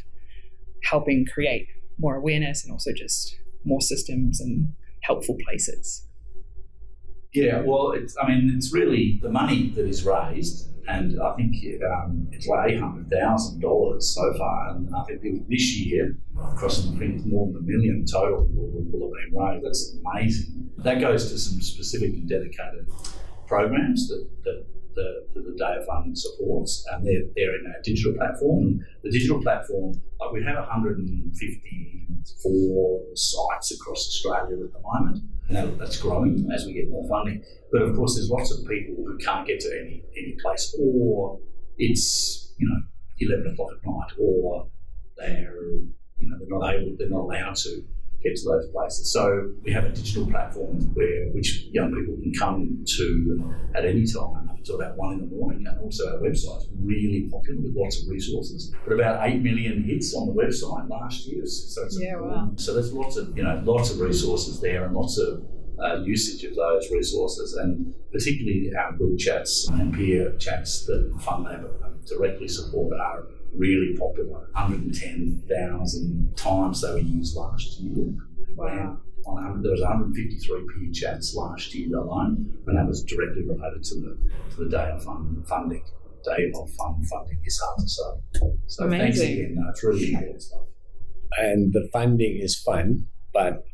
helping 0.85 1.25
create 1.25 1.69
more 1.99 2.17
awareness 2.17 2.65
and 2.65 2.73
also 2.73 2.91
just 2.93 3.37
more 3.65 3.81
systems 3.81 4.41
and 4.41 4.75
helpful 5.03 5.37
places. 5.45 6.07
Yeah, 7.33 7.63
well, 7.63 7.93
it's, 7.93 8.15
I 8.21 8.29
mean, 8.29 8.53
it's 8.55 8.75
really 8.75 9.19
the 9.23 9.31
money 9.31 9.71
that 9.71 9.87
is 9.87 10.05
raised 10.05 10.69
and 10.89 11.21
I 11.23 11.35
think 11.35 11.55
um, 11.85 12.29
it's 12.33 12.47
like 12.47 12.71
eight 12.71 12.81
hundred 12.81 13.11
thousand 13.11 13.61
dollars 13.61 14.15
so 14.15 14.35
far, 14.39 14.71
and 14.71 14.89
I 14.95 15.05
think 15.05 15.49
this 15.49 15.77
year, 15.77 16.17
crossing 16.57 16.93
the 16.93 16.99
fingers, 16.99 17.25
more 17.27 17.47
than 17.47 17.57
a 17.57 17.61
million 17.61 18.05
total 18.11 18.47
will, 18.53 18.83
will 18.91 19.13
have 19.15 19.31
been 19.31 19.39
raised. 19.41 19.65
That's 19.65 19.97
amazing. 20.05 20.71
That 20.79 21.01
goes 21.01 21.31
to 21.31 21.39
some 21.39 21.61
specific 21.61 22.11
and 22.15 22.29
dedicated 22.29 22.89
programs 23.47 24.09
that, 24.09 24.29
that 24.45 24.67
the, 24.95 25.27
the, 25.35 25.41
the 25.41 25.57
Day 25.57 25.77
of 25.79 25.87
Fun 25.87 26.15
supports, 26.15 26.85
and 26.93 27.07
they're, 27.07 27.23
they're 27.35 27.55
in 27.59 27.67
our 27.67 27.81
digital 27.83 28.13
platform. 28.15 28.67
And 28.67 28.85
the 29.03 29.11
digital 29.11 29.41
platform, 29.43 30.01
like 30.21 30.33
we 30.33 30.45
have 30.45 30.57
154 30.57 33.01
sites 33.15 33.73
across 33.73 34.07
Australia 34.09 34.63
at 34.65 34.73
the 34.73 34.81
moment, 34.81 35.19
and 35.49 35.81
that's 35.81 35.99
growing 35.99 36.49
as 36.55 36.67
we 36.67 36.73
get 36.73 36.89
more 36.89 37.07
funding. 37.09 37.43
But 37.71 37.83
of 37.83 37.95
course, 37.97 38.15
there's 38.15 38.31
lots 38.31 38.51
of 38.53 38.65
people 38.67 38.95
who 39.05 39.19
can't 39.19 39.47
get 39.47 39.61
to 39.61 39.69
any 39.81 40.03
any 40.17 40.37
place, 40.43 40.75
or 40.79 41.39
it's 41.79 42.55
you 42.59 42.69
know 42.69 42.81
11 43.19 43.53
o'clock 43.53 43.73
at 43.73 43.85
night, 43.85 44.13
or 44.19 44.69
they're 45.17 45.55
you 46.19 46.29
know 46.29 46.37
they're 46.39 46.59
not 46.59 46.75
able, 46.75 46.97
they're 46.99 47.09
not 47.09 47.23
allowed 47.23 47.57
to 47.57 47.83
get 48.23 48.37
to 48.37 48.45
those 48.49 48.69
places. 48.73 49.13
So 49.13 49.53
we 49.65 49.73
have 49.73 49.85
a 49.85 49.91
digital 49.91 50.27
platform 50.27 50.79
where 50.95 51.29
which 51.33 51.69
young 51.73 51.93
people 51.95 52.17
can 52.23 52.33
come 52.39 52.85
to 52.97 53.55
at 53.75 53.85
any 53.85 54.07
time 54.07 54.51
until 54.57 54.77
about 54.81 54.97
one 54.97 55.15
in 55.15 55.21
the 55.29 55.37
morning, 55.37 55.65
and 55.67 55.79
also 55.81 56.15
our 56.15 56.21
website's 56.21 56.69
really 56.81 57.29
popular 57.31 57.61
with 57.61 57.75
lots 57.75 58.03
of 58.03 58.09
resources. 58.09 58.73
But 58.85 58.95
about 58.95 59.29
eight 59.29 59.43
million 59.43 59.83
hits 59.83 60.15
on 60.15 60.29
the 60.29 60.35
website 60.35 60.89
last 60.89 61.27
year. 61.27 61.45
So 61.47 61.85
it's 61.85 61.99
Yeah, 62.01 62.17
wow. 62.21 62.53
So 62.57 62.75
there's 62.75 62.93
lots 62.93 63.17
of 63.17 63.37
you 63.37 63.43
know 63.43 63.61
lots 63.65 63.91
of 63.91 64.01
resources 64.01 64.61
there 64.61 64.85
and 64.85 64.95
lots 64.95 65.19
of 65.19 65.45
uh, 65.83 65.97
usage 66.05 66.45
of 66.45 66.55
those 66.55 66.91
resources, 66.93 67.55
and 67.55 67.95
particularly 68.13 68.71
our 68.79 68.93
group 68.93 69.19
chats 69.19 69.69
and 69.69 69.93
peer 69.95 70.33
chats 70.39 70.87
that 70.87 71.13
FunLab 71.19 71.67
directly 72.07 72.49
support 72.49 72.93
are 72.99 73.27
really 73.55 73.97
popular. 73.97 74.49
110,000 74.55 76.37
times 76.37 76.81
they 76.83 76.91
were 76.93 76.99
used 76.99 77.37
last 77.37 77.81
year. 77.81 78.15
Wow. 78.57 78.99
On, 79.25 79.63
there 79.63 79.71
was 79.71 79.81
153 79.81 80.67
peer 80.75 80.93
chats 80.93 81.35
last 81.37 81.73
year 81.75 81.97
alone, 81.97 82.53
and 82.67 82.77
that 82.77 82.87
was 82.89 83.05
directly 83.05 83.43
related 83.47 83.85
to 83.85 83.95
the 83.95 84.19
to 84.51 84.65
the 84.65 84.69
day 84.71 84.91
of 84.91 85.05
fun 85.05 85.45
funding. 85.47 85.85
Day 86.25 86.51
of 86.55 86.71
fun 86.73 87.05
funding 87.05 87.39
is 87.45 87.61
hard 87.65 87.79
to 87.79 87.89
say. 87.89 88.03
So 88.67 88.89
thanks 88.91 89.19
Amazing. 89.21 89.33
again. 89.33 89.55
No, 89.57 89.71
it's 89.71 89.85
really 89.85 90.13
important 90.13 90.43
stuff. 90.43 90.61
and 91.39 91.73
the 91.73 91.89
funding 91.93 92.39
is 92.41 92.59
fun, 92.59 93.07
but 93.33 93.65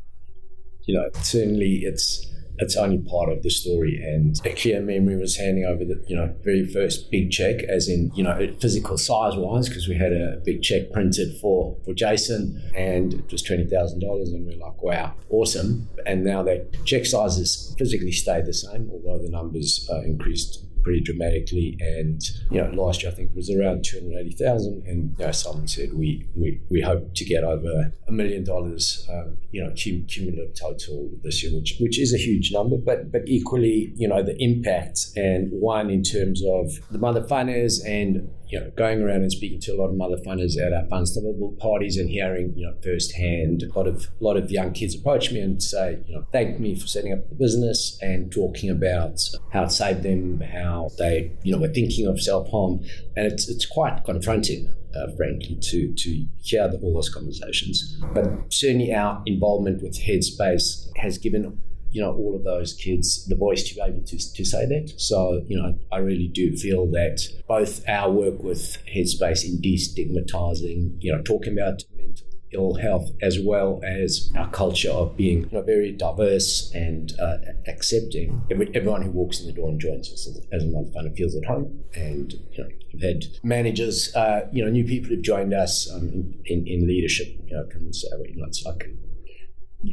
you 0.83 0.93
know 0.95 1.09
certainly 1.21 1.81
it's 1.83 2.31
it's 2.59 2.75
only 2.75 2.99
part 2.99 3.29
of 3.31 3.43
the 3.43 3.49
story. 3.49 4.01
And 4.01 4.39
a 4.45 4.53
clear 4.53 4.81
memory 4.81 5.17
was 5.17 5.37
handing 5.37 5.65
over 5.65 5.83
the 5.85 6.03
you 6.07 6.15
know 6.15 6.33
very 6.43 6.65
first 6.65 7.09
big 7.11 7.31
check, 7.31 7.63
as 7.63 7.87
in 7.87 8.11
you 8.15 8.23
know 8.23 8.37
physical 8.59 8.97
size 8.97 9.35
wise, 9.35 9.69
because 9.69 9.87
we 9.87 9.95
had 9.95 10.13
a 10.13 10.41
big 10.45 10.61
check 10.61 10.91
printed 10.91 11.37
for 11.39 11.77
for 11.85 11.93
Jason, 11.93 12.61
and 12.75 13.13
it 13.13 13.31
was 13.31 13.41
twenty 13.41 13.65
thousand 13.65 13.99
dollars, 13.99 14.29
and 14.29 14.45
we're 14.45 14.57
like, 14.57 14.81
wow, 14.81 15.13
awesome. 15.29 15.87
And 16.05 16.23
now 16.23 16.43
that 16.43 16.85
check 16.85 17.05
sizes 17.05 17.75
physically 17.77 18.11
stayed 18.11 18.45
the 18.45 18.53
same, 18.53 18.89
although 18.91 19.21
the 19.21 19.29
numbers 19.29 19.87
uh, 19.91 20.01
increased 20.01 20.65
pretty 20.83 21.01
dramatically. 21.01 21.77
And 21.79 22.21
you 22.51 22.61
know, 22.61 22.69
last 22.71 23.03
year 23.03 23.11
I 23.11 23.15
think 23.15 23.31
it 23.31 23.35
was 23.35 23.49
around 23.49 23.85
two 23.85 23.99
hundred 23.99 24.19
eighty 24.19 24.35
thousand, 24.35 24.83
and 24.87 25.15
you 25.17 25.25
know, 25.25 25.31
someone 25.31 25.67
said 25.67 25.93
we 25.93 26.27
we, 26.35 26.61
we 26.69 26.81
hope 26.81 27.13
to 27.15 27.25
get 27.25 27.43
over 27.43 27.91
a 28.07 28.11
million 28.11 28.43
dollars, 28.43 29.07
um, 29.11 29.37
you 29.51 29.63
know, 29.63 29.69
cum- 29.69 30.05
cumulative 30.07 30.55
total 30.55 31.09
this 31.23 31.43
year, 31.43 31.53
which 31.53 31.77
which 31.79 31.99
is 31.99 32.13
a 32.13 32.17
huge 32.17 32.51
number, 32.51 32.77
but 32.77 33.11
but 33.11 33.21
equally, 33.27 33.93
you 33.95 34.07
know, 34.07 34.23
the 34.23 34.35
impact 34.41 35.07
and 35.15 35.49
one 35.51 35.89
in 35.89 36.03
terms 36.03 36.41
of 36.45 36.71
the 36.91 36.97
mother 36.97 37.21
funners 37.21 37.79
and 37.85 38.29
you 38.49 38.59
know, 38.59 38.71
going 38.75 39.01
around 39.01 39.21
and 39.21 39.31
speaking 39.31 39.59
to 39.61 39.71
a 39.71 39.77
lot 39.77 39.89
of 39.89 39.95
mother 39.95 40.17
funners 40.17 40.59
at 40.59 40.73
our 40.73 40.83
Funstable 40.85 41.57
parties 41.59 41.97
and 41.97 42.09
hearing, 42.09 42.53
you 42.55 42.65
know, 42.65 42.73
firsthand 42.83 43.63
a 43.63 43.77
lot 43.77 43.87
of 43.87 44.07
a 44.19 44.23
lot 44.23 44.37
of 44.37 44.49
young 44.49 44.73
kids 44.73 44.95
approach 44.95 45.31
me 45.31 45.39
and 45.39 45.61
say, 45.61 45.99
you 46.07 46.15
know, 46.15 46.25
thank 46.31 46.59
me 46.59 46.75
for 46.75 46.87
setting 46.87 47.13
up 47.13 47.29
the 47.29 47.35
business 47.35 47.97
and 48.01 48.31
talking 48.31 48.69
about 48.69 49.19
how 49.51 49.63
it 49.63 49.71
saved 49.71 50.01
them, 50.01 50.41
how 50.41 50.89
they, 50.97 51.31
you 51.43 51.51
know, 51.51 51.59
were 51.59 51.73
thinking 51.73 52.07
of 52.07 52.21
self 52.21 52.49
harm, 52.49 52.79
and 53.15 53.27
it's 53.31 53.47
it's 53.47 53.65
quite 53.65 54.03
confronting. 54.03 54.73
Uh, 54.95 55.05
frankly, 55.15 55.55
to 55.61 55.93
to 55.93 56.25
hear 56.41 56.67
the, 56.67 56.75
all 56.79 56.95
those 56.95 57.13
conversations, 57.13 58.01
but 58.11 58.25
certainly 58.51 58.91
our 58.91 59.21
involvement 59.27 59.83
with 59.83 59.95
Headspace 59.95 60.89
has 60.97 61.19
given 61.19 61.59
you 61.91 62.01
know 62.01 62.13
all 62.13 62.35
of 62.35 62.43
those 62.43 62.73
kids 62.73 63.25
the 63.27 63.35
voice 63.35 63.63
to 63.63 63.75
be 63.75 63.81
able 63.81 64.01
to, 64.05 64.17
to 64.33 64.45
say 64.45 64.65
that. 64.65 64.93
So 64.97 65.43
you 65.47 65.61
know 65.61 65.77
i 65.91 65.97
really 65.97 66.27
do 66.27 66.55
feel 66.55 66.85
that 66.91 67.19
both 67.47 67.87
our 67.87 68.11
work 68.11 68.43
with 68.43 68.77
headspace 68.93 69.43
in 69.43 69.61
destigmatizing 69.61 70.97
you 70.99 71.11
know 71.11 71.21
talking 71.23 71.53
about 71.53 71.83
mental 71.95 72.27
ill 72.51 72.75
health 72.75 73.09
as 73.21 73.39
well 73.39 73.79
as 73.83 74.31
our 74.35 74.49
culture 74.49 74.89
of 74.89 75.15
being 75.15 75.43
you 75.43 75.49
know, 75.51 75.61
very 75.61 75.91
diverse 75.91 76.71
and 76.73 77.13
uh, 77.19 77.37
accepting. 77.67 78.41
Every, 78.49 78.71
everyone 78.73 79.01
who 79.03 79.11
walks 79.11 79.39
in 79.39 79.47
the 79.47 79.53
door 79.53 79.69
and 79.69 79.79
joins 79.79 80.11
us 80.11 80.27
as, 80.27 80.41
as 80.51 80.63
a 80.63 80.67
mother 80.67 80.89
funner 80.89 81.15
feels 81.15 81.35
at 81.35 81.45
home. 81.45 81.83
And 81.95 82.33
you 82.51 82.63
know 82.63 82.69
I've 82.93 83.01
had 83.01 83.25
managers 83.43 84.15
uh, 84.15 84.47
you 84.51 84.63
know 84.63 84.71
new 84.71 84.83
people 84.83 85.09
who've 85.09 85.21
joined 85.21 85.53
us 85.53 85.89
um, 85.93 86.09
in, 86.09 86.41
in, 86.45 86.67
in 86.67 86.87
leadership 86.87 87.27
you 87.45 87.55
know 87.55 87.67
and 87.71 87.95
say 87.95 88.07
you 88.29 88.37
know 88.37 88.47
it's 88.47 88.65
like 88.65 88.89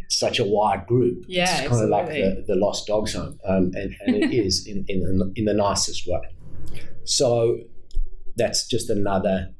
such 0.08 0.38
a 0.38 0.44
wide 0.44 0.86
group. 0.86 1.24
Yeah, 1.28 1.60
it's 1.60 1.68
kind 1.68 1.82
of 1.84 1.90
like 1.90 2.06
the, 2.08 2.44
the 2.48 2.56
lost 2.56 2.86
dogs 2.86 3.14
home, 3.14 3.38
um, 3.46 3.70
and, 3.74 3.94
and 4.06 4.16
it 4.16 4.32
is 4.46 4.66
in, 4.66 4.84
in, 4.88 5.00
the- 5.18 5.32
in 5.36 5.44
the 5.44 5.54
nicest 5.54 6.06
way. 6.06 6.20
So 7.04 7.58
that's 8.36 8.66
just 8.66 8.90
another 8.90 9.52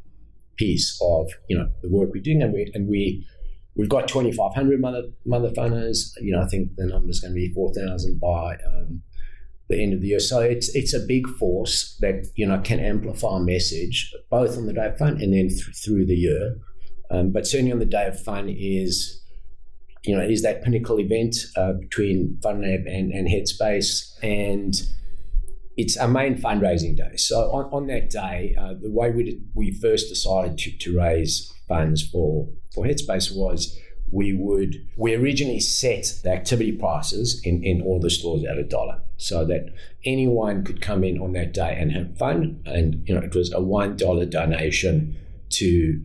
piece 0.57 0.99
of 1.03 1.29
you 1.49 1.57
know 1.59 1.69
the 1.83 1.89
work 1.91 2.11
we're 2.13 2.23
doing, 2.23 2.43
and 2.43 2.53
we 2.53 2.71
and 2.75 2.89
we 2.89 3.27
we've 3.77 3.89
got 3.89 4.09
2,500 4.09 4.81
mother 4.81 5.03
mother 5.25 5.51
funners. 5.51 6.11
You 6.21 6.33
know, 6.33 6.43
I 6.43 6.47
think 6.49 6.77
the 6.77 6.87
number 6.87 7.11
is 7.11 7.21
going 7.21 7.33
to 7.33 7.35
be 7.37 7.53
4,000 7.55 8.19
by 8.21 8.57
um, 8.67 9.03
the 9.69 9.83
end 9.83 9.93
of 9.95 10.01
the 10.01 10.09
year. 10.09 10.19
So 10.21 10.41
it's 10.41 10.75
it's 10.75 10.95
a 10.95 11.01
big 11.01 11.29
force 11.39 11.97
that 12.01 12.27
you 12.35 12.47
know 12.47 12.61
can 12.63 12.81
amplify 12.81 13.37
a 13.37 13.41
message 13.41 14.13
both 14.31 14.57
on 14.57 14.67
the 14.67 14.73
day 14.73 14.87
of 14.87 14.99
fun 14.99 15.21
and 15.21 15.33
then 15.33 15.49
th- 15.49 15.71
through 15.85 16.07
the 16.07 16.17
year. 16.17 16.59
Um, 17.11 17.31
but 17.31 17.47
certainly 17.47 17.71
on 17.73 17.79
the 17.79 17.85
day 17.85 18.07
of 18.07 18.21
fun 18.21 18.49
is 18.49 19.23
you 20.07 20.17
know, 20.17 20.23
is 20.23 20.43
that 20.43 20.63
pinnacle 20.63 21.01
event 21.01 21.37
uh, 21.57 21.73
between 21.73 22.39
FunLab 22.41 22.87
and, 22.87 23.13
and 23.13 23.29
Headspace. 23.29 24.13
And 24.23 24.75
it's 25.77 25.97
our 25.97 26.09
main 26.09 26.37
fundraising 26.37 26.97
day. 26.97 27.17
So 27.17 27.51
on, 27.51 27.65
on 27.73 27.87
that 27.89 28.09
day, 28.11 28.55
uh, 28.59 28.75
the 28.81 28.91
way 28.91 29.11
we, 29.11 29.25
did, 29.25 29.49
we 29.55 29.73
first 29.73 30.09
decided 30.09 30.59
to, 30.59 30.79
to 30.79 30.97
raise 30.97 31.53
funds 31.69 32.07
for, 32.07 32.49
for 32.73 32.85
Headspace 32.85 33.37
was 33.37 33.77
we 34.13 34.33
would, 34.33 34.77
we 34.97 35.15
originally 35.15 35.59
set 35.59 36.07
the 36.23 36.31
activity 36.31 36.73
prices 36.73 37.41
in, 37.45 37.65
in 37.65 37.83
all 37.83 37.99
the 37.99 38.09
stores 38.09 38.45
at 38.45 38.57
a 38.57 38.63
dollar 38.63 39.01
so 39.17 39.45
that 39.45 39.75
anyone 40.05 40.63
could 40.63 40.81
come 40.81 41.03
in 41.03 41.19
on 41.19 41.33
that 41.33 41.53
day 41.53 41.77
and 41.77 41.91
have 41.91 42.17
fun. 42.17 42.63
And, 42.65 43.03
you 43.09 43.15
know, 43.15 43.23
it 43.23 43.35
was 43.35 43.53
a 43.53 43.57
$1 43.57 44.31
donation 44.31 45.17
to, 45.51 46.01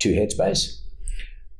to 0.00 0.08
Headspace. 0.08 0.80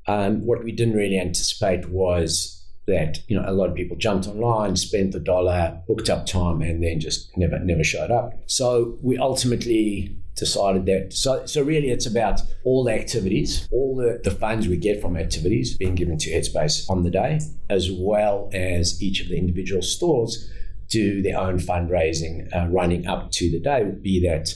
Um, 0.06 0.44
what 0.44 0.62
we 0.62 0.72
didn't 0.72 0.94
really 0.94 1.18
anticipate 1.18 1.88
was 1.88 2.62
that 2.86 3.20
you 3.28 3.38
know 3.38 3.44
a 3.46 3.52
lot 3.52 3.70
of 3.70 3.74
people 3.74 3.96
jumped 3.96 4.26
online, 4.26 4.76
spent 4.76 5.12
the 5.12 5.20
dollar, 5.20 5.80
booked 5.88 6.10
up 6.10 6.26
time, 6.26 6.60
and 6.60 6.82
then 6.82 7.00
just 7.00 7.36
never 7.36 7.58
never 7.58 7.84
showed 7.84 8.10
up. 8.10 8.34
So 8.46 8.98
we 9.02 9.18
ultimately 9.18 10.16
decided 10.36 10.84
that 10.86 11.12
so 11.12 11.46
so 11.46 11.62
really 11.62 11.90
it's 11.90 12.06
about 12.06 12.40
all 12.64 12.84
the 12.84 12.92
activities, 12.92 13.68
all 13.70 13.96
the, 13.96 14.20
the 14.22 14.34
funds 14.34 14.68
we 14.68 14.76
get 14.76 15.00
from 15.00 15.16
activities 15.16 15.76
being 15.76 15.94
given 15.94 16.18
to 16.18 16.30
Headspace 16.30 16.90
on 16.90 17.04
the 17.04 17.10
day, 17.10 17.40
as 17.70 17.90
well 17.90 18.50
as 18.52 19.02
each 19.02 19.20
of 19.20 19.28
the 19.28 19.36
individual 19.36 19.82
stores 19.82 20.50
do 20.88 21.22
their 21.22 21.38
own 21.38 21.58
fundraising 21.58 22.54
uh, 22.54 22.68
running 22.68 23.06
up 23.06 23.30
to 23.32 23.50
the 23.50 23.60
day, 23.60 23.84
be 24.02 24.20
that 24.26 24.52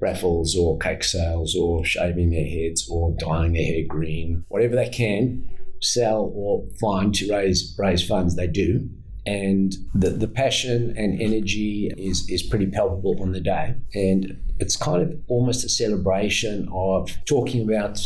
raffles 0.00 0.56
or 0.56 0.78
cake 0.78 1.04
sales 1.04 1.54
or 1.54 1.84
shaving 1.84 2.30
their 2.30 2.46
heads 2.46 2.88
or 2.90 3.14
dyeing 3.18 3.52
their 3.52 3.64
hair 3.64 3.84
green, 3.86 4.44
whatever 4.48 4.74
they 4.74 4.88
can 4.88 5.48
sell 5.80 6.30
or 6.34 6.64
find 6.80 7.14
to 7.14 7.32
raise 7.32 7.74
raise 7.78 8.06
funds, 8.06 8.36
they 8.36 8.46
do. 8.46 8.88
And 9.26 9.74
the, 9.94 10.10
the 10.10 10.28
passion 10.28 10.94
and 10.96 11.20
energy 11.20 11.92
is, 11.96 12.28
is 12.28 12.42
pretty 12.42 12.66
palpable 12.66 13.22
on 13.22 13.32
the 13.32 13.40
day. 13.40 13.74
And 13.94 14.40
it's 14.58 14.76
kind 14.76 15.02
of 15.02 15.20
almost 15.28 15.64
a 15.64 15.68
celebration 15.68 16.68
of 16.72 17.10
talking 17.26 17.62
about, 17.68 18.00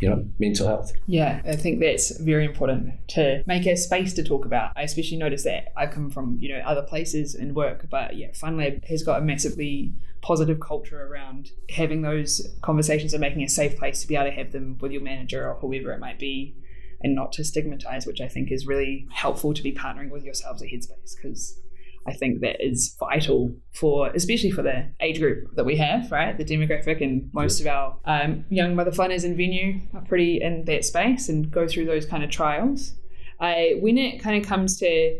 you 0.00 0.08
know, 0.08 0.26
mental 0.38 0.66
health. 0.66 0.92
Yeah, 1.06 1.42
I 1.46 1.56
think 1.56 1.80
that's 1.80 2.18
very 2.20 2.44
important 2.44 3.06
to 3.08 3.42
make 3.46 3.66
a 3.66 3.76
space 3.76 4.14
to 4.14 4.24
talk 4.24 4.44
about. 4.44 4.72
I 4.76 4.82
especially 4.82 5.18
notice 5.18 5.44
that 5.44 5.72
I 5.76 5.86
come 5.86 6.10
from, 6.10 6.38
you 6.40 6.48
know, 6.48 6.60
other 6.60 6.82
places 6.82 7.34
and 7.34 7.54
work, 7.54 7.86
but 7.90 8.16
yeah, 8.16 8.28
FunLab 8.30 8.84
has 8.86 9.02
got 9.02 9.20
a 9.20 9.24
massively 9.24 9.92
positive 10.22 10.60
culture 10.60 11.06
around 11.06 11.50
having 11.70 12.02
those 12.02 12.46
conversations 12.62 13.14
and 13.14 13.20
making 13.20 13.42
a 13.42 13.48
safe 13.48 13.76
place 13.76 14.00
to 14.02 14.08
be 14.08 14.16
able 14.16 14.26
to 14.26 14.32
have 14.32 14.52
them 14.52 14.76
with 14.80 14.92
your 14.92 15.02
manager 15.02 15.48
or 15.48 15.54
whoever 15.56 15.92
it 15.92 16.00
might 16.00 16.18
be 16.18 16.54
and 17.02 17.14
not 17.14 17.32
to 17.32 17.44
stigmatize, 17.44 18.06
which 18.06 18.20
I 18.20 18.28
think 18.28 18.50
is 18.50 18.66
really 18.66 19.06
helpful 19.10 19.54
to 19.54 19.62
be 19.62 19.72
partnering 19.72 20.10
with 20.10 20.24
yourselves 20.24 20.62
at 20.62 20.68
Headspace 20.68 21.16
because 21.16 21.58
I 22.06 22.14
think 22.14 22.40
that 22.40 22.64
is 22.64 22.96
vital 22.98 23.54
for, 23.72 24.08
especially 24.08 24.50
for 24.50 24.62
the 24.62 24.88
age 25.00 25.20
group 25.20 25.54
that 25.56 25.64
we 25.64 25.76
have, 25.76 26.10
right? 26.10 26.36
The 26.36 26.44
demographic 26.44 27.02
and 27.02 27.28
most 27.32 27.60
of 27.60 27.66
our 27.66 27.96
um, 28.04 28.44
young 28.48 28.74
mother 28.74 28.90
funners 28.90 29.24
in 29.24 29.36
venue 29.36 29.80
are 29.94 30.00
pretty 30.00 30.40
in 30.40 30.64
that 30.64 30.84
space 30.84 31.28
and 31.28 31.50
go 31.50 31.68
through 31.68 31.86
those 31.86 32.06
kind 32.06 32.24
of 32.24 32.30
trials. 32.30 32.94
I, 33.38 33.76
when 33.80 33.98
it 33.98 34.22
kind 34.22 34.42
of 34.42 34.48
comes 34.48 34.78
to 34.78 35.18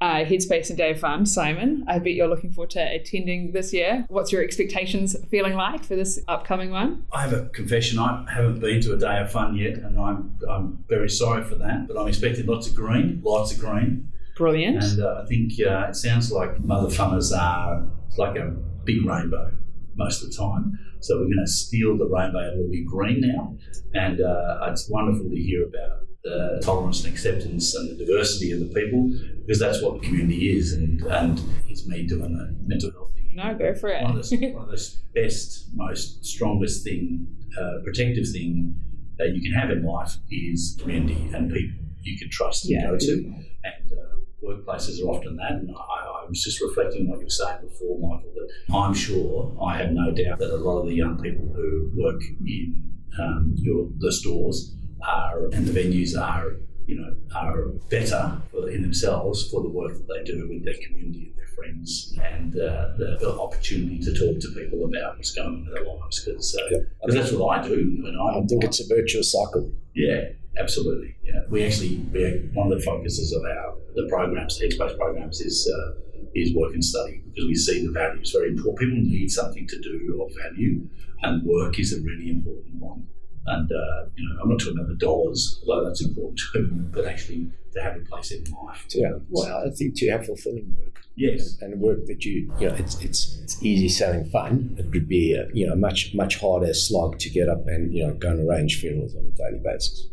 uh, 0.00 0.24
Headspace 0.24 0.68
and 0.68 0.76
Day 0.76 0.90
of 0.90 1.00
Fun, 1.00 1.24
Simon, 1.24 1.84
I 1.88 1.98
bet 1.98 2.12
you're 2.12 2.28
looking 2.28 2.52
forward 2.52 2.70
to 2.70 2.80
attending 2.80 3.52
this 3.52 3.72
year. 3.72 4.04
What's 4.08 4.30
your 4.30 4.42
expectations 4.42 5.16
feeling 5.30 5.54
like 5.54 5.84
for 5.84 5.96
this 5.96 6.20
upcoming 6.28 6.70
one? 6.70 7.04
I 7.12 7.22
have 7.22 7.32
a 7.32 7.48
confession. 7.48 7.98
I 7.98 8.26
haven't 8.30 8.60
been 8.60 8.80
to 8.82 8.94
a 8.94 8.98
day 8.98 9.18
of 9.20 9.30
fun 9.30 9.56
yet, 9.56 9.78
and 9.78 9.98
I'm 9.98 10.38
I'm 10.48 10.84
very 10.88 11.08
sorry 11.08 11.44
for 11.44 11.54
that. 11.56 11.88
But 11.88 11.98
I'm 11.98 12.08
expecting 12.08 12.46
lots 12.46 12.68
of 12.68 12.74
green, 12.74 13.22
lots 13.24 13.52
of 13.52 13.58
green, 13.58 14.12
Brilliant. 14.36 14.82
and 14.82 15.00
uh, 15.02 15.22
I 15.22 15.26
think 15.26 15.52
uh, 15.66 15.88
it 15.88 15.96
sounds 15.96 16.30
like 16.30 16.60
mother 16.64 16.88
funners 16.88 17.36
are 17.36 17.86
like 18.18 18.36
a 18.36 18.50
big 18.84 19.04
rainbow 19.04 19.50
most 19.96 20.22
of 20.22 20.30
the 20.30 20.36
time. 20.36 20.78
So 21.00 21.16
we're 21.16 21.24
going 21.24 21.44
to 21.44 21.50
steal 21.50 21.96
the 21.96 22.06
rainbow. 22.06 22.40
It 22.52 22.58
will 22.58 22.70
be 22.70 22.84
green 22.84 23.20
now, 23.20 23.56
and 23.94 24.20
uh, 24.20 24.66
it's 24.70 24.88
wonderful 24.90 25.28
to 25.28 25.36
hear 25.36 25.64
about 25.64 26.00
the 26.24 26.60
tolerance 26.62 27.04
and 27.04 27.12
acceptance 27.12 27.74
and 27.74 27.90
the 27.98 28.04
diversity 28.04 28.50
of 28.52 28.60
the 28.60 28.66
people, 28.66 29.12
because 29.40 29.60
that's 29.60 29.80
what 29.82 30.00
the 30.00 30.06
community 30.06 30.56
is, 30.56 30.72
and 30.72 31.00
and 31.02 31.40
it's 31.68 31.86
me 31.86 32.06
doing 32.06 32.36
the 32.36 32.56
mental 32.66 32.90
health 32.92 33.12
thing. 33.14 33.32
No, 33.36 33.54
go 33.54 33.74
for 33.74 33.88
it. 33.90 34.02
One 34.02 34.18
of 34.18 34.28
the, 34.28 34.52
one 34.54 34.64
of 34.64 34.70
the 34.70 34.92
best, 35.14 35.68
most 35.74 36.24
strongest 36.24 36.82
thing, 36.84 37.26
uh, 37.60 37.82
protective 37.84 38.28
thing 38.28 38.74
that 39.18 39.28
you 39.34 39.40
can 39.42 39.52
have 39.58 39.70
in 39.70 39.82
life 39.84 40.16
is 40.30 40.76
community 40.80 41.30
and 41.34 41.50
people 41.52 41.84
you 42.02 42.18
can 42.18 42.28
trust 42.30 42.64
and 42.64 42.72
Yeah. 42.72 42.86
go 42.90 42.96
to, 42.98 43.12
and 43.12 43.92
uh, 43.92 44.05
workplaces 44.42 45.02
are 45.02 45.08
often 45.08 45.36
that. 45.36 45.52
And 45.52 45.70
I, 45.70 46.22
I 46.24 46.28
was 46.28 46.42
just 46.42 46.60
reflecting 46.60 47.02
on 47.02 47.08
what 47.10 47.18
you 47.20 47.26
were 47.26 47.30
saying 47.30 47.58
before, 47.62 47.98
Michael, 47.98 48.32
that 48.34 48.74
I'm 48.74 48.94
sure 48.94 49.56
I 49.64 49.76
have 49.78 49.92
no 49.92 50.10
doubt 50.12 50.38
that 50.38 50.50
a 50.54 50.56
lot 50.56 50.80
of 50.80 50.88
the 50.88 50.94
young 50.94 51.20
people 51.20 51.52
who 51.54 51.90
work 51.96 52.20
in 52.44 52.82
um, 53.18 53.54
your 53.56 53.88
the 53.98 54.12
stores 54.12 54.74
are 55.02 55.46
and 55.52 55.66
the 55.66 55.72
venues 55.78 56.18
are 56.20 56.56
you 56.86 56.96
know 57.00 57.14
are 57.34 57.68
better 57.90 58.40
for, 58.50 58.68
in 58.70 58.82
themselves 58.82 59.50
for 59.50 59.62
the 59.62 59.68
work 59.68 59.92
that 59.92 60.06
they 60.08 60.24
do 60.24 60.48
with 60.48 60.64
their 60.64 60.74
community 60.86 61.28
and 61.28 61.36
their 61.38 61.46
friends 61.56 62.16
and 62.22 62.54
uh, 62.56 62.88
the, 62.98 63.16
the 63.20 63.38
opportunity 63.40 63.98
to 63.98 64.12
talk 64.14 64.38
to 64.40 64.48
people 64.60 64.84
about 64.84 65.16
what's 65.16 65.32
going 65.32 65.48
on 65.48 65.54
in 65.66 65.72
their 65.74 65.84
lives 65.84 66.24
because 66.24 66.56
uh, 66.60 66.68
Yeah. 66.70 67.14
that's 67.14 67.32
what 67.32 67.58
I 67.58 67.66
do 67.68 67.74
and 67.74 68.16
I, 68.20 68.38
I 68.38 68.46
think 68.46 68.64
it's 68.64 68.80
a 68.80 68.94
virtuous 68.94 69.32
cycle. 69.32 69.72
yeah, 69.94 70.24
absolutely. 70.58 71.16
Yeah, 71.22 71.40
we 71.48 71.64
actually 71.64 71.96
we 72.12 72.48
one 72.52 72.70
of 72.72 72.78
the 72.78 72.84
focuses 72.84 73.32
of 73.32 73.42
our 73.42 73.74
the 73.94 74.06
programs, 74.08 74.58
the 74.58 74.66
Headspace 74.66 74.96
programs, 74.96 75.40
is 75.40 75.70
uh, 75.72 75.92
is 76.34 76.54
work 76.54 76.74
and 76.74 76.84
study 76.84 77.22
because 77.26 77.46
we 77.46 77.54
see 77.54 77.86
the 77.86 77.92
value 77.92 78.20
is 78.20 78.30
very 78.30 78.50
important. 78.50 78.78
People 78.78 78.96
need 78.96 79.30
something 79.30 79.66
to 79.66 79.80
do 79.80 80.22
of 80.26 80.32
value, 80.42 80.86
and 81.22 81.42
work 81.44 81.78
is 81.78 81.92
a 81.92 82.00
really 82.02 82.30
important 82.30 82.74
one. 82.78 83.06
And 83.46 83.70
uh, 83.70 84.08
you 84.16 84.28
know, 84.28 84.42
I'm 84.42 84.48
not 84.48 84.58
talking 84.58 84.78
about 84.78 84.88
the 84.88 84.96
dollars, 84.96 85.62
although 85.66 85.84
that's 85.86 86.04
important 86.04 86.40
too, 86.52 86.68
but 86.92 87.06
actually 87.06 87.50
to 87.74 87.82
have 87.82 87.96
a 87.96 88.00
place 88.00 88.32
in 88.32 88.44
life. 88.64 88.86
Yeah, 88.94 89.12
well, 89.28 89.64
I 89.66 89.70
think 89.70 89.96
to 89.98 90.10
have 90.10 90.26
fulfilling 90.26 90.74
work 90.78 91.00
Yes. 91.14 91.56
and 91.62 91.80
work 91.80 92.04
that 92.06 92.24
you, 92.24 92.52
you 92.60 92.68
know, 92.68 92.74
it's 92.74 93.00
it's 93.02 93.38
it's 93.42 93.62
easy 93.62 93.88
selling 93.88 94.26
fun. 94.26 94.74
It 94.78 94.86
would 94.92 95.08
be 95.08 95.32
a, 95.34 95.46
you 95.54 95.66
know 95.66 95.76
much 95.76 96.12
much 96.14 96.38
harder 96.40 96.74
slog 96.74 97.18
to 97.20 97.30
get 97.30 97.48
up 97.48 97.66
and 97.66 97.92
you 97.94 98.06
know 98.06 98.14
go 98.14 98.30
and 98.30 98.48
arrange 98.48 98.80
funerals 98.80 99.14
on 99.14 99.24
a 99.24 99.30
daily 99.30 99.60
basis. 99.64 100.08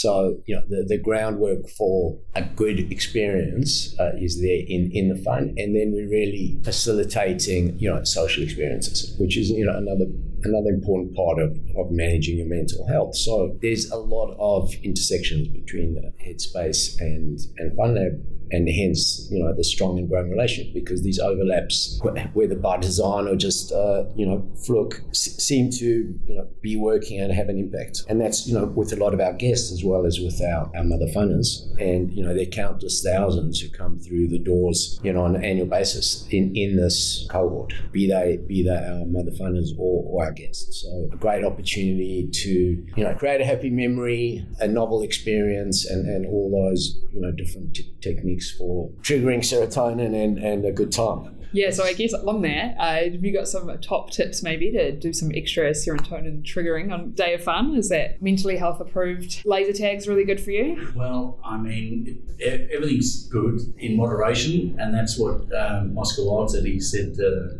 So 0.00 0.42
you 0.46 0.56
know 0.56 0.62
the, 0.68 0.84
the 0.88 0.98
groundwork 0.98 1.68
for 1.68 2.18
a 2.34 2.42
good 2.42 2.90
experience 2.90 3.94
uh, 4.00 4.10
is 4.18 4.40
there 4.40 4.60
in, 4.66 4.90
in 4.92 5.08
the 5.08 5.22
fun, 5.22 5.54
and 5.56 5.76
then 5.76 5.92
we're 5.92 6.10
really 6.10 6.60
facilitating 6.64 7.78
you 7.78 7.88
know 7.90 8.02
social 8.02 8.42
experiences, 8.42 9.14
which 9.20 9.36
is 9.36 9.50
you 9.50 9.64
know 9.64 9.76
another 9.76 10.06
another 10.42 10.70
important 10.70 11.14
part 11.14 11.38
of, 11.38 11.56
of 11.76 11.90
managing 11.90 12.38
your 12.38 12.48
mental 12.48 12.86
health. 12.88 13.16
So 13.16 13.56
there's 13.62 13.90
a 13.90 13.96
lot 13.96 14.36
of 14.38 14.74
intersections 14.82 15.48
between 15.48 15.96
Headspace 16.20 17.00
and 17.00 17.38
and 17.58 17.78
FunLab, 17.78 18.20
and 18.54 18.68
hence 18.68 19.28
you 19.30 19.38
know 19.42 19.52
the 19.54 19.64
strong 19.64 19.98
and 19.98 20.08
growing 20.08 20.30
relationship 20.30 20.72
because 20.74 21.02
these 21.02 21.18
overlaps, 21.18 22.00
whether 22.32 22.54
by 22.56 22.76
design 22.78 23.26
or 23.28 23.36
just 23.36 23.72
uh, 23.72 24.04
you 24.16 24.26
know 24.26 24.38
fluke, 24.66 25.00
s- 25.10 25.36
seem 25.48 25.70
to 25.70 25.86
you 26.28 26.34
know 26.36 26.46
be 26.62 26.76
working 26.76 27.20
and 27.20 27.32
have 27.32 27.48
an 27.48 27.58
impact. 27.58 28.02
And 28.08 28.20
that's 28.20 28.46
you 28.46 28.54
know 28.54 28.66
with 28.66 28.92
a 28.92 28.96
lot 28.96 29.14
of 29.14 29.20
our 29.20 29.32
guests 29.32 29.72
as 29.72 29.82
well 29.84 30.06
as 30.06 30.18
with 30.20 30.40
our, 30.42 30.70
our 30.76 30.84
mother 30.84 31.06
funners, 31.16 31.48
and 31.80 32.12
you 32.12 32.22
know 32.24 32.34
they're 32.34 32.46
countless 32.46 33.02
thousands 33.02 33.60
who 33.60 33.68
come 33.70 33.98
through 33.98 34.28
the 34.28 34.38
doors 34.38 35.00
you 35.02 35.12
know 35.12 35.22
on 35.24 35.36
an 35.36 35.44
annual 35.44 35.66
basis 35.66 36.26
in 36.30 36.54
in 36.56 36.76
this 36.76 37.26
cohort, 37.30 37.72
be 37.92 38.06
they 38.08 38.38
be 38.46 38.62
they 38.62 38.70
our 38.74 39.04
mother 39.06 39.30
funders 39.40 39.68
or, 39.78 40.04
or 40.06 40.24
our 40.26 40.32
guests. 40.32 40.82
So 40.82 41.08
a 41.12 41.16
great 41.16 41.44
opportunity 41.44 42.28
to 42.42 42.50
you 42.96 43.04
know 43.04 43.14
create 43.14 43.40
a 43.40 43.44
happy 43.44 43.70
memory, 43.70 44.46
a 44.60 44.68
novel 44.68 45.02
experience, 45.02 45.84
and, 45.86 46.06
and 46.08 46.26
all 46.26 46.50
those 46.50 47.00
you 47.12 47.20
know 47.20 47.32
different 47.32 47.74
t- 47.74 47.92
techniques 48.00 48.43
for 48.50 48.90
triggering 49.02 49.40
serotonin 49.40 50.14
and, 50.14 50.38
and 50.38 50.64
a 50.64 50.72
good 50.72 50.92
time. 50.92 51.34
Yeah, 51.54 51.70
so 51.70 51.84
I 51.84 51.92
guess 51.92 52.12
on 52.12 52.42
there, 52.42 52.74
uh, 52.80 53.04
have 53.04 53.24
you 53.24 53.32
got 53.32 53.46
some 53.46 53.70
top 53.78 54.10
tips 54.10 54.42
maybe 54.42 54.72
to 54.72 54.90
do 54.90 55.12
some 55.12 55.30
extra 55.32 55.70
serotonin 55.70 56.42
triggering 56.42 56.92
on 56.92 57.12
Day 57.12 57.32
of 57.34 57.44
Fun? 57.44 57.76
Is 57.76 57.90
that 57.90 58.20
mentally 58.20 58.56
health 58.56 58.80
approved 58.80 59.40
laser 59.46 59.72
tags 59.72 60.08
really 60.08 60.24
good 60.24 60.40
for 60.40 60.50
you? 60.50 60.92
Well, 60.96 61.38
I 61.44 61.56
mean, 61.56 62.26
e- 62.40 62.66
everything's 62.74 63.28
good 63.28 63.60
in 63.78 63.96
moderation, 63.96 64.76
and 64.80 64.92
that's 64.92 65.16
what 65.16 65.42
um, 65.54 65.96
Oscar 65.96 66.24
Wilde 66.24 66.50
said. 66.50 66.64
He 66.64 66.80
said, 66.80 67.14
uh, 67.20 67.54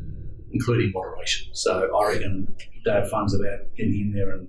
including 0.50 0.90
moderation. 0.92 1.54
So 1.54 1.96
I 1.96 2.08
reckon 2.14 2.52
Day 2.84 2.98
of 3.00 3.08
Fun's 3.10 3.32
about 3.32 3.60
getting 3.76 4.00
in 4.00 4.12
there 4.12 4.32
and, 4.32 4.48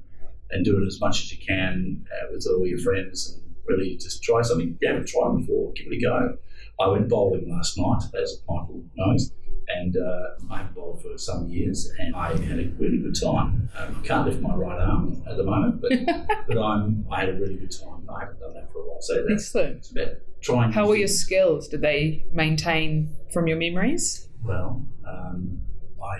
and 0.49 0.65
do 0.65 0.81
it 0.81 0.87
as 0.87 0.99
much 0.99 1.21
as 1.21 1.31
you 1.31 1.37
can 1.45 2.03
uh, 2.11 2.31
with 2.31 2.47
all 2.49 2.65
your 2.65 2.79
friends 2.79 3.33
and 3.35 3.44
really 3.67 3.97
just 3.97 4.23
try 4.23 4.41
something 4.41 4.77
you 4.79 4.87
haven't 4.87 5.07
tried 5.07 5.37
before. 5.37 5.71
Give 5.73 5.87
it 5.91 5.97
a 5.97 6.01
go. 6.01 6.37
I 6.79 6.87
went 6.87 7.09
bowling 7.09 7.49
last 7.49 7.77
night, 7.77 8.03
as 8.21 8.41
Michael 8.49 8.83
knows, 8.95 9.31
and 9.69 9.95
uh, 9.95 10.53
I 10.53 10.57
haven't 10.57 10.75
bowled 10.75 11.01
for 11.01 11.17
some 11.17 11.47
years, 11.47 11.89
and 11.99 12.15
I 12.15 12.31
had 12.37 12.59
a 12.59 12.67
really 12.77 12.97
good 12.97 13.15
time. 13.19 13.69
Um, 13.77 14.01
I 14.03 14.07
can't 14.07 14.27
lift 14.27 14.41
my 14.41 14.53
right 14.53 14.79
arm 14.81 15.23
at 15.29 15.37
the 15.37 15.43
moment, 15.43 15.81
but 15.81 15.91
but 16.47 16.57
I'm 16.57 17.05
I 17.11 17.21
had 17.21 17.29
a 17.29 17.33
really 17.33 17.55
good 17.55 17.71
time. 17.71 18.07
I 18.09 18.21
haven't 18.21 18.39
done 18.39 18.53
that 18.55 18.71
for 18.71 18.79
a 18.79 18.87
while, 18.87 19.01
so 19.01 19.15
that's 19.27 19.45
Excellent. 19.45 19.77
it's 19.77 19.91
about 19.91 20.09
trying. 20.41 20.71
How 20.71 20.87
were 20.87 20.97
your 20.97 21.07
skills? 21.07 21.67
Did 21.67 21.81
they 21.81 22.25
maintain 22.31 23.15
from 23.31 23.47
your 23.47 23.57
memories? 23.57 24.27
Well, 24.43 24.85
um, 25.07 25.61
I 26.03 26.17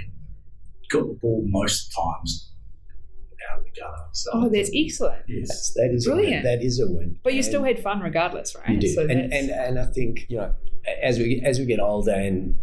got 0.90 1.08
the 1.08 1.18
ball 1.22 1.44
most 1.46 1.94
times 1.94 2.52
out 3.56 3.60
of 3.60 3.66
the 3.66 3.72
gutter. 3.80 4.04
So 4.12 4.30
Oh, 4.34 4.50
that's 4.50 4.70
excellent. 4.74 5.24
yes, 5.28 5.48
That's, 5.48 5.74
that 5.76 5.92
is 5.94 6.06
Brilliant. 6.06 6.46
A 6.46 6.50
win. 6.50 6.60
That 6.60 6.66
is 6.66 6.80
a 6.80 6.88
win. 6.88 7.20
But 7.24 7.34
you 7.34 7.40
And- 7.40 7.46
still 7.46 7.64
had 7.64 7.80
fun 7.82 8.02
regardless, 8.02 8.56
right? 8.56 8.70
You 8.70 8.80
do, 8.80 8.88
So 8.90 9.02
and, 9.04 9.34
and 9.34 9.50
and 9.50 9.80
I 9.80 9.86
think 9.86 10.26
you 10.30 10.38
know, 10.38 10.54
as 11.02 11.18
we 11.20 11.42
as 11.44 11.60
we 11.60 11.66
get 11.66 11.80
older 11.80 12.12
and 12.12 12.56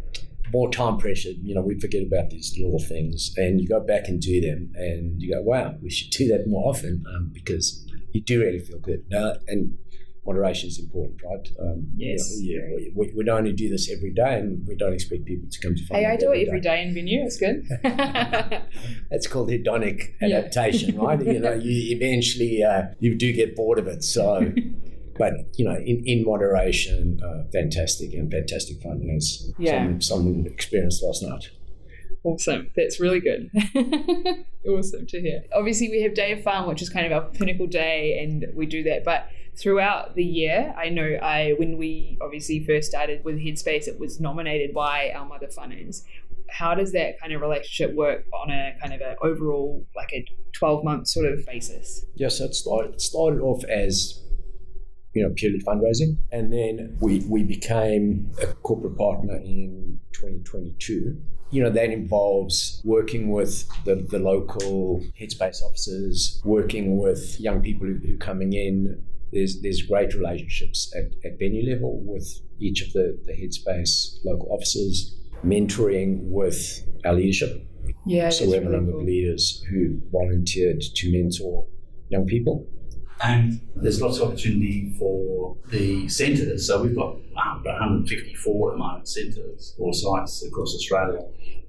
more 0.52 0.70
time 0.70 0.98
pressured, 0.98 1.36
you 1.42 1.54
know, 1.54 1.62
we 1.62 1.78
forget 1.80 2.02
about 2.02 2.28
these 2.30 2.54
little 2.60 2.78
things, 2.78 3.32
and 3.38 3.58
you 3.60 3.66
go 3.66 3.80
back 3.80 4.06
and 4.08 4.20
do 4.20 4.38
them, 4.40 4.70
and 4.74 5.20
you 5.22 5.32
go, 5.32 5.40
wow, 5.40 5.74
we 5.82 5.88
should 5.88 6.10
do 6.10 6.28
that 6.28 6.46
more 6.46 6.68
often 6.68 7.02
um, 7.14 7.30
because 7.32 7.86
you 8.12 8.20
do 8.20 8.40
really 8.40 8.58
feel 8.58 8.78
good. 8.78 9.02
Now, 9.10 9.32
and 9.48 9.78
moderation 10.26 10.68
is 10.68 10.78
important, 10.78 11.20
right? 11.24 11.48
Um, 11.60 11.86
Yes. 11.96 12.38
yeah, 12.40 12.60
we, 12.94 13.12
we, 13.14 13.24
don't 13.24 13.38
only 13.38 13.52
do 13.52 13.68
this 13.68 13.90
every 13.90 14.12
day, 14.12 14.38
and 14.38 14.66
we 14.66 14.76
don't 14.76 14.92
expect 14.92 15.24
people 15.24 15.48
to 15.50 15.60
come 15.60 15.74
to 15.74 15.86
find 15.86 16.04
Hey, 16.04 16.10
I 16.10 16.16
do 16.16 16.32
it 16.32 16.46
every 16.46 16.60
day 16.60 16.82
in 16.82 16.94
venue. 16.94 17.22
It's 17.24 17.36
good. 17.38 17.66
That's 19.10 19.26
called 19.26 19.48
hedonic 19.48 20.14
Yeah. 20.20 20.38
adaptation, 20.38 20.98
right? 20.98 21.24
you 21.24 21.40
know, 21.40 21.54
you 21.54 21.96
eventually 21.96 22.62
uh, 22.62 22.84
you 23.00 23.14
do 23.14 23.32
get 23.32 23.56
bored 23.56 23.78
of 23.78 23.86
it. 23.88 24.04
So, 24.04 24.52
but 25.18 25.32
you 25.56 25.64
know, 25.64 25.74
in, 25.76 26.02
in 26.06 26.24
moderation, 26.24 27.20
uh, 27.22 27.44
fantastic 27.52 28.14
and 28.14 28.30
fantastic 28.30 28.80
fun. 28.82 29.08
As 29.16 29.52
Yeah. 29.58 29.84
some, 29.84 30.00
someone 30.00 30.46
experienced 30.46 31.02
last 31.02 31.22
night. 31.22 31.50
Awesome. 32.24 32.70
That's 32.76 33.00
really 33.00 33.18
good. 33.18 33.50
awesome 34.68 35.06
to 35.08 35.20
hear. 35.20 35.42
Obviously, 35.52 35.88
we 35.90 36.02
have 36.02 36.14
Day 36.14 36.30
of 36.30 36.44
Fun, 36.44 36.68
which 36.68 36.80
is 36.80 36.88
kind 36.88 37.04
of 37.04 37.12
our 37.12 37.28
pinnacle 37.30 37.66
day, 37.66 38.20
and 38.22 38.46
we 38.54 38.64
do 38.66 38.84
that. 38.84 39.02
But 39.04 39.28
throughout 39.56 40.14
the 40.14 40.24
year, 40.24 40.74
I 40.76 40.88
know 40.88 41.18
I 41.22 41.54
when 41.58 41.76
we 41.76 42.18
obviously 42.20 42.64
first 42.64 42.88
started 42.88 43.24
with 43.24 43.36
Headspace, 43.36 43.86
it 43.86 43.98
was 43.98 44.20
nominated 44.20 44.74
by 44.74 45.12
our 45.14 45.26
mother 45.26 45.46
funners. 45.46 46.02
How 46.50 46.74
does 46.74 46.92
that 46.92 47.18
kind 47.18 47.32
of 47.32 47.40
relationship 47.40 47.94
work 47.94 48.26
on 48.34 48.50
a 48.50 48.76
kind 48.80 48.92
of 48.92 49.00
an 49.00 49.16
overall, 49.22 49.86
like 49.96 50.12
a 50.12 50.24
12 50.52 50.84
month 50.84 51.08
sort 51.08 51.26
of 51.26 51.44
basis? 51.46 52.04
Yes, 52.14 52.40
it 52.40 52.54
started, 52.54 53.00
started 53.00 53.40
off 53.40 53.64
as 53.64 54.22
you 55.14 55.22
know 55.22 55.32
purely 55.34 55.60
fundraising, 55.60 56.16
and 56.30 56.52
then 56.52 56.96
we 57.00 57.20
we 57.28 57.42
became 57.44 58.30
a 58.42 58.46
corporate 58.46 58.96
partner 58.96 59.36
in 59.36 60.00
2022. 60.12 61.20
You 61.50 61.62
know 61.62 61.70
that 61.70 61.90
involves 61.90 62.80
working 62.84 63.30
with 63.30 63.68
the, 63.84 63.96
the 63.96 64.18
local 64.18 65.02
Headspace 65.20 65.62
officers, 65.62 66.40
working 66.44 66.96
with 66.96 67.38
young 67.38 67.60
people 67.60 67.86
who, 67.86 67.98
who 68.06 68.14
are 68.14 68.18
coming 68.18 68.54
in. 68.54 69.04
There's 69.32 69.60
there's 69.60 69.82
great 69.82 70.14
relationships 70.14 70.92
at, 70.96 71.06
at 71.24 71.38
venue 71.38 71.70
level 71.72 72.00
with 72.04 72.40
each 72.60 72.82
of 72.82 72.92
the, 72.92 73.18
the 73.24 73.32
Headspace 73.32 74.18
local 74.24 74.48
officers, 74.52 75.16
mentoring 75.44 76.20
with 76.22 76.86
our 77.04 77.14
leadership 77.14 77.66
Yeah, 78.06 78.30
so 78.30 78.46
we 78.46 78.52
have 78.52 78.66
a 78.66 78.70
number 78.70 78.96
of 78.96 79.02
leaders 79.02 79.64
who 79.70 80.00
volunteered 80.12 80.80
to 80.80 81.12
mentor 81.12 81.66
young 82.08 82.26
people. 82.26 82.66
and 83.22 83.60
there's 83.76 84.00
lots 84.00 84.18
of 84.18 84.28
opportunity 84.28 84.94
for 84.98 85.56
the 85.68 86.08
centres. 86.08 86.66
So 86.66 86.82
we've 86.82 86.94
got 86.96 87.14
um, 87.14 87.60
about 87.60 87.80
154 87.80 88.70
at 88.70 88.74
the 88.74 88.78
moment 88.78 89.08
centres 89.08 89.74
or 89.78 89.94
sites 89.94 90.44
across 90.44 90.74
Australia, 90.74 91.20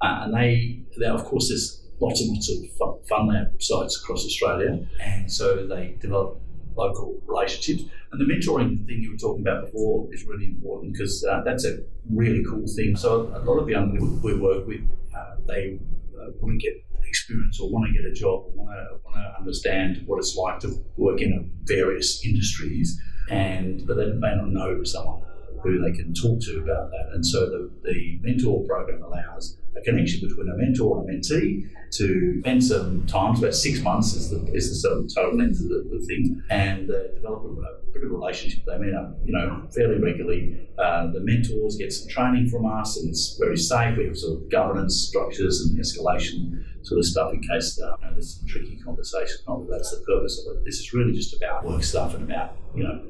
uh, 0.01 0.21
and 0.23 0.33
they, 0.33 0.81
they 0.97 1.05
of 1.05 1.23
course 1.23 1.49
there's 1.49 1.83
lots 1.99 2.21
and 2.21 2.31
lots 2.33 2.49
of 2.49 2.57
fun, 2.77 2.93
fun 3.07 3.27
lab 3.27 3.61
sites 3.61 4.01
across 4.01 4.25
Australia, 4.25 4.85
and 4.99 5.31
so 5.31 5.67
they 5.67 5.95
develop 6.01 6.41
local 6.75 7.19
relationships. 7.25 7.83
And 8.11 8.21
the 8.21 8.25
mentoring 8.25 8.85
thing 8.85 9.01
you 9.01 9.11
were 9.11 9.17
talking 9.17 9.41
about 9.41 9.65
before 9.65 10.07
is 10.13 10.25
really 10.25 10.45
important 10.45 10.93
because 10.93 11.25
uh, 11.25 11.41
that's 11.43 11.65
a 11.65 11.79
really 12.09 12.43
cool 12.43 12.65
thing. 12.75 12.95
So 12.95 13.31
a 13.33 13.39
lot 13.39 13.57
of 13.57 13.69
young 13.69 13.91
people 13.91 14.19
we 14.23 14.35
work 14.35 14.67
with, 14.67 14.81
uh, 15.15 15.35
they 15.47 15.79
uh, 16.19 16.31
want 16.39 16.59
to 16.59 16.65
get 16.65 16.83
experience 17.07 17.59
or 17.59 17.69
want 17.69 17.85
to 17.85 17.93
get 17.93 18.09
a 18.09 18.13
job 18.13 18.45
want 18.55 18.71
to 18.71 18.97
want 19.05 19.15
to 19.17 19.37
understand 19.37 20.01
what 20.07 20.17
it's 20.17 20.35
like 20.35 20.59
to 20.59 20.69
work 20.97 21.21
in 21.21 21.51
various 21.63 22.25
industries, 22.25 22.99
and 23.29 23.85
but 23.85 23.97
they 23.97 24.07
may 24.13 24.35
not 24.35 24.49
know 24.49 24.83
someone 24.83 25.21
who 25.63 25.81
they 25.81 25.91
can 25.91 26.13
talk 26.13 26.39
to 26.41 26.59
about 26.59 26.91
that. 26.91 27.09
And 27.13 27.25
so 27.25 27.45
the, 27.45 27.71
the 27.83 28.19
mentor 28.21 28.63
program 28.67 29.03
allows 29.03 29.57
a 29.75 29.81
connection 29.81 30.27
between 30.27 30.49
a 30.49 30.57
mentor 30.57 31.01
and 31.01 31.09
a 31.09 31.13
mentee 31.13 31.67
to 31.91 32.39
spend 32.41 32.63
some 32.63 33.05
time, 33.05 33.35
about 33.35 33.53
six 33.53 33.79
months 33.81 34.13
is 34.13 34.29
the, 34.29 34.45
is 34.53 34.69
the 34.69 34.75
sort 34.75 34.97
of 34.97 35.13
total 35.13 35.37
length 35.37 35.59
of 35.61 35.69
the, 35.69 35.87
the 35.91 36.05
thing, 36.05 36.41
and 36.49 36.89
uh, 36.89 37.13
develop 37.15 37.43
a, 37.43 37.47
a, 37.47 37.93
bit 37.93 38.03
of 38.03 38.11
a 38.11 38.15
relationship. 38.15 38.65
They 38.65 38.77
meet 38.79 38.93
up, 38.93 39.15
you 39.23 39.33
know, 39.33 39.67
fairly 39.73 39.99
regularly. 39.99 40.67
Uh, 40.77 41.11
the 41.11 41.19
mentors 41.19 41.75
get 41.75 41.93
some 41.93 42.07
training 42.07 42.49
from 42.49 42.65
us, 42.65 42.97
and 42.97 43.09
it's 43.09 43.37
very 43.37 43.57
safe. 43.57 43.97
We 43.97 44.05
have 44.05 44.17
sort 44.17 44.41
of 44.41 44.49
governance 44.49 44.95
structures 44.95 45.61
and 45.61 45.79
escalation 45.79 46.63
sort 46.81 46.99
of 46.99 47.05
stuff 47.05 47.33
in 47.33 47.41
case 47.41 47.79
uh, 47.79 47.95
you 48.01 48.07
know, 48.07 48.13
there's 48.13 48.39
some 48.39 48.47
tricky 48.47 48.77
conversations. 48.83 49.43
Not 49.47 49.59
that 49.61 49.71
that's 49.71 49.91
the 49.91 50.03
purpose 50.05 50.45
of 50.45 50.57
it. 50.57 50.65
This 50.65 50.79
is 50.79 50.93
really 50.93 51.13
just 51.13 51.35
about 51.35 51.63
work 51.63 51.83
stuff 51.83 52.15
and 52.15 52.29
about, 52.29 52.57
you 52.75 52.83
know, 52.83 53.01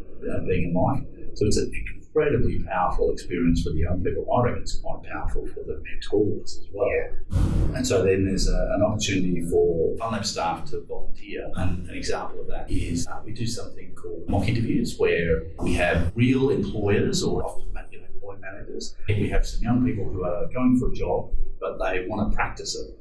being 0.46 0.70
in 0.70 0.74
life. 0.74 1.04
So 1.36 1.46
it's 1.46 1.58
a 1.58 1.66
incredibly 2.16 2.64
powerful 2.64 3.12
experience 3.12 3.64
for 3.64 3.72
the 3.72 3.80
young 3.80 4.04
people. 4.04 4.26
I 4.32 4.44
reckon 4.44 4.62
it's 4.62 4.78
quite 4.78 5.02
powerful 5.12 5.48
for 5.48 5.64
the 5.66 5.82
mentors 5.84 6.60
as 6.62 6.68
well. 6.72 6.88
Yeah. 6.90 7.76
And 7.76 7.88
so 7.88 8.04
then 8.04 8.26
there's 8.26 8.48
a, 8.48 8.72
an 8.76 8.84
opportunity 8.84 9.44
for 9.50 9.96
FunLab 9.98 10.26
staff 10.26 10.66
to 10.66 10.82
volunteer. 10.88 11.50
And 11.56 11.90
an 11.90 11.96
example 11.96 12.42
of 12.42 12.48
that 12.48 12.70
is 12.70 13.08
uh, 13.08 13.22
we 13.26 13.34
do 13.34 13.48
something 13.48 13.96
called 13.96 14.30
mock 14.30 14.48
interviews 14.48 14.96
where 14.98 15.44
we 15.60 15.74
have 15.74 16.12
real 16.16 16.50
employers 16.50 17.24
or 17.24 17.44
often 17.44 17.68
you 17.92 18.00
know, 18.00 18.06
employee 18.14 18.38
managers. 18.42 18.96
We 19.08 19.30
have 19.30 19.46
some 19.46 19.64
young 19.64 19.86
people 19.86 20.06
who 20.06 20.24
are 20.24 20.48
going 20.54 20.78
for 20.80 20.92
a 20.92 20.96
job, 20.96 21.32
but 21.60 21.78
they 21.80 22.06
want 22.08 22.32
to 22.32 22.36
practice 22.36 22.76
it. 22.76 23.00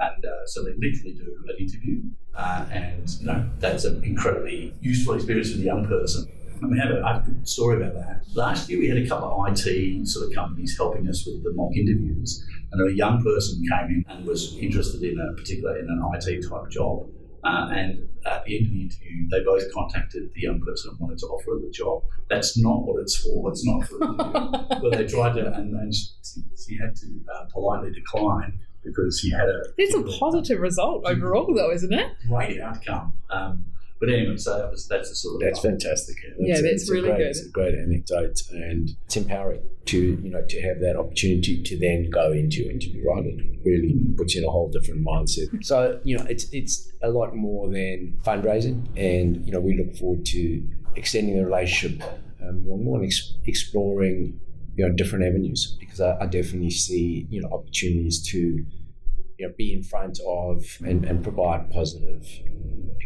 And 0.00 0.24
uh, 0.24 0.46
so 0.46 0.64
they 0.64 0.70
literally 0.70 1.12
do 1.12 1.44
an 1.46 1.56
interview, 1.58 2.00
uh, 2.34 2.64
and 2.72 3.06
you 3.20 3.26
know 3.26 3.50
that's 3.58 3.84
an 3.84 4.02
incredibly 4.02 4.74
useful 4.80 5.14
experience 5.14 5.52
for 5.52 5.58
the 5.58 5.64
young 5.64 5.86
person. 5.86 6.26
And 6.60 6.70
we 6.70 6.78
have 6.78 6.90
a, 6.90 7.02
I 7.02 7.14
have 7.14 7.22
a 7.26 7.30
good 7.30 7.48
story 7.48 7.76
about 7.76 7.94
that. 7.94 8.22
Last 8.34 8.68
year, 8.68 8.78
we 8.78 8.88
had 8.88 8.98
a 8.98 9.08
couple 9.08 9.28
of 9.28 9.48
IT 9.48 10.06
sort 10.08 10.28
of 10.28 10.34
companies 10.34 10.76
helping 10.76 11.08
us 11.08 11.26
with 11.26 11.42
the 11.42 11.52
mock 11.54 11.74
interviews, 11.74 12.44
and 12.72 12.90
a 12.90 12.94
young 12.94 13.22
person 13.22 13.62
came 13.68 13.88
in 13.88 14.04
and 14.08 14.26
was 14.26 14.56
interested 14.58 15.02
in 15.02 15.18
a 15.18 15.34
particular 15.36 15.78
in 15.78 15.86
an 15.88 16.02
IT 16.14 16.48
type 16.48 16.70
job. 16.70 17.08
Uh, 17.42 17.68
and 17.72 18.06
at 18.26 18.44
the 18.44 18.58
end 18.58 18.66
of 18.66 18.72
the 18.72 18.82
interview, 18.82 19.28
they 19.30 19.42
both 19.42 19.62
contacted 19.72 20.30
the 20.34 20.40
young 20.42 20.60
person 20.60 20.90
and 20.90 21.00
wanted 21.00 21.18
to 21.18 21.26
offer 21.26 21.52
her 21.52 21.60
the 21.60 21.70
job. 21.70 22.02
That's 22.28 22.58
not 22.58 22.84
what 22.84 23.00
it's 23.00 23.16
for. 23.16 23.50
It's 23.50 23.64
not 23.64 23.86
for 23.86 23.98
but 23.98 24.90
they 24.92 25.06
tried 25.06 25.34
to, 25.36 25.52
and 25.54 25.74
then 25.74 25.90
she, 25.90 26.42
she 26.66 26.76
had 26.76 26.94
to 26.96 27.06
uh, 27.34 27.46
politely 27.50 27.92
decline 27.92 28.58
because 28.84 29.18
she 29.18 29.30
had 29.30 29.48
a. 29.48 29.62
It's 29.78 29.94
a 29.94 30.02
positive 30.18 30.60
result 30.60 31.04
overall, 31.06 31.52
though, 31.54 31.72
isn't 31.72 31.92
it? 31.92 32.12
Great 32.28 32.60
outcome. 32.60 33.14
Um, 33.30 33.64
but 34.00 34.08
anyway, 34.08 34.36
so 34.38 34.56
that 34.56 34.70
was, 34.70 34.88
that's 34.88 35.10
a 35.10 35.14
sort 35.14 35.34
of 35.34 35.40
that's 35.42 35.60
fantastic. 35.60 36.16
That's 36.24 36.40
yeah, 36.40 36.60
that's 36.62 36.88
a, 36.88 36.92
really 36.92 37.08
great, 37.08 37.18
good. 37.18 37.26
It's 37.26 37.46
a 37.46 37.50
great 37.50 37.74
anecdote, 37.74 38.40
and 38.50 38.90
it's 39.04 39.16
empowering 39.16 39.60
to 39.86 39.98
you 39.98 40.30
know 40.30 40.42
to 40.48 40.62
have 40.62 40.80
that 40.80 40.96
opportunity 40.96 41.62
to 41.62 41.78
then 41.78 42.08
go 42.08 42.32
into 42.32 42.68
interview. 42.70 43.04
Right, 43.06 43.26
it 43.26 43.60
really 43.62 43.94
puts 44.16 44.34
you 44.34 44.40
in 44.40 44.48
a 44.48 44.50
whole 44.50 44.70
different 44.70 45.06
mindset. 45.06 45.64
So 45.64 46.00
you 46.02 46.16
know, 46.16 46.24
it's 46.30 46.46
it's 46.50 46.90
a 47.02 47.10
lot 47.10 47.36
more 47.36 47.68
than 47.68 48.18
fundraising, 48.24 48.86
and 48.96 49.44
you 49.44 49.52
know, 49.52 49.60
we 49.60 49.76
look 49.76 49.94
forward 49.96 50.24
to 50.26 50.66
extending 50.96 51.36
the 51.36 51.44
relationship 51.44 52.02
um, 52.42 52.64
more 52.64 52.76
and 52.76 52.84
more 52.84 52.96
and 52.96 53.06
ex- 53.06 53.34
exploring 53.44 54.40
you 54.76 54.88
know 54.88 54.94
different 54.94 55.26
avenues 55.26 55.76
because 55.78 56.00
I, 56.00 56.16
I 56.20 56.26
definitely 56.26 56.70
see 56.70 57.26
you 57.28 57.42
know 57.42 57.50
opportunities 57.52 58.22
to 58.30 58.38
you 58.38 59.46
know 59.46 59.52
be 59.58 59.74
in 59.74 59.82
front 59.82 60.20
of 60.26 60.64
and, 60.86 61.04
and 61.04 61.22
provide 61.22 61.70
positive 61.70 62.26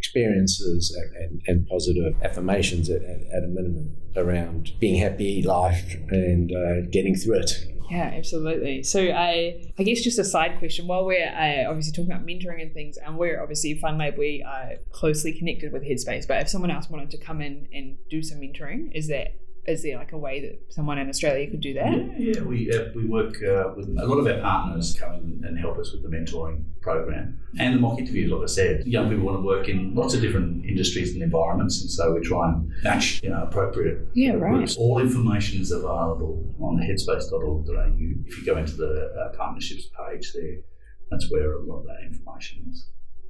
experiences 0.05 0.95
and, 0.95 1.17
and, 1.17 1.43
and 1.47 1.67
positive 1.67 2.15
affirmations 2.23 2.91
at, 2.91 3.03
at, 3.03 3.43
a 3.43 3.49
minimum 3.49 3.97
around 4.17 4.73
being 4.79 5.01
happy, 5.01 5.43
life, 5.43 5.95
and 6.11 6.53
uh, 6.53 6.87
getting 6.91 7.15
through 7.15 7.41
it. 7.41 7.51
Yeah, 7.91 8.13
absolutely. 8.15 8.83
So 8.83 9.01
I, 9.01 9.73
I 9.79 9.83
guess 9.83 10.01
just 10.01 10.19
a 10.19 10.25
side 10.25 10.59
question. 10.59 10.87
While 10.87 11.05
we're 11.05 11.27
uh, 11.27 11.69
obviously 11.69 11.93
talking 11.93 12.13
about 12.13 12.27
mentoring 12.27 12.63
and 12.63 12.73
things, 12.73 12.97
and 12.97 13.19
we're 13.19 13.41
obviously 13.43 13.79
FunLab, 13.83 14.19
we 14.19 14.45
are 14.47 14.77
closely 14.93 15.33
connected 15.33 15.73
with 15.73 15.83
Headspace. 15.83 16.27
But 16.27 16.43
if 16.43 16.49
someone 16.49 16.71
else 16.71 16.89
wanted 16.89 17.11
to 17.11 17.19
come 17.19 17.41
in 17.41 17.69
and 17.73 17.97
do 18.11 18.23
some 18.23 18.39
mentoring, 18.39 18.95
is 18.95 19.09
that 19.09 19.37
is 19.67 19.83
there 19.83 19.97
like 19.97 20.13
a 20.13 20.19
way 20.19 20.41
that 20.41 20.73
someone 20.73 20.99
in 20.99 21.09
Australia 21.09 21.51
could 21.51 21.61
do 21.61 21.75
that? 21.75 21.93
Yeah, 21.93 22.35
yeah. 22.35 22.43
we 22.43 22.71
uh, 22.71 22.91
we 22.95 23.07
work 23.07 23.43
uh, 23.43 23.73
with 23.77 23.89
a 23.89 24.07
lot 24.07 24.19
of 24.19 24.27
our 24.27 24.41
partners 24.41 24.97
come 24.99 25.15
in 25.15 25.45
and 25.47 25.59
help 25.59 25.79
us 25.79 25.93
with 25.93 26.03
the 26.03 26.09
mentoring 26.09 26.65
program 26.83 27.41
and 27.59 27.75
the 27.75 27.81
mock 27.81 27.99
interviews. 27.99 28.31
Like 28.31 28.43
I 28.43 28.47
said, 28.47 28.87
young 28.87 29.09
people 29.09 29.25
want 29.25 29.39
to 29.39 29.43
work 29.43 29.69
in 29.69 29.95
lots 29.95 30.15
of 30.15 30.21
different 30.21 30.65
industries 30.67 31.15
and 31.15 31.23
environments, 31.23 31.81
and 31.81 31.91
so 31.91 32.13
we 32.13 32.21
try 32.21 32.49
and 32.49 32.71
match 32.83 33.23
you 33.23 33.31
know, 33.31 33.43
appropriate 33.43 34.07
yeah, 34.15 34.33
right. 34.33 34.53
Groups. 34.53 34.77
All 34.77 34.99
information 34.99 35.61
is 35.61 35.73
available 35.73 36.55
on 36.61 36.77
headspace.org.au. 36.77 38.25
If 38.27 38.39
you 38.39 38.45
go 38.45 38.59
into 38.59 38.77
the 38.77 39.13
uh, 39.19 39.37
partnerships 39.37 39.89
page 39.99 40.33
there, 40.35 40.59
that's 41.11 41.31
where 41.31 41.55
a 41.55 41.63
lot 41.63 41.81
of 41.81 41.87
that 41.87 42.03
information 42.05 42.67
is. 42.71 42.87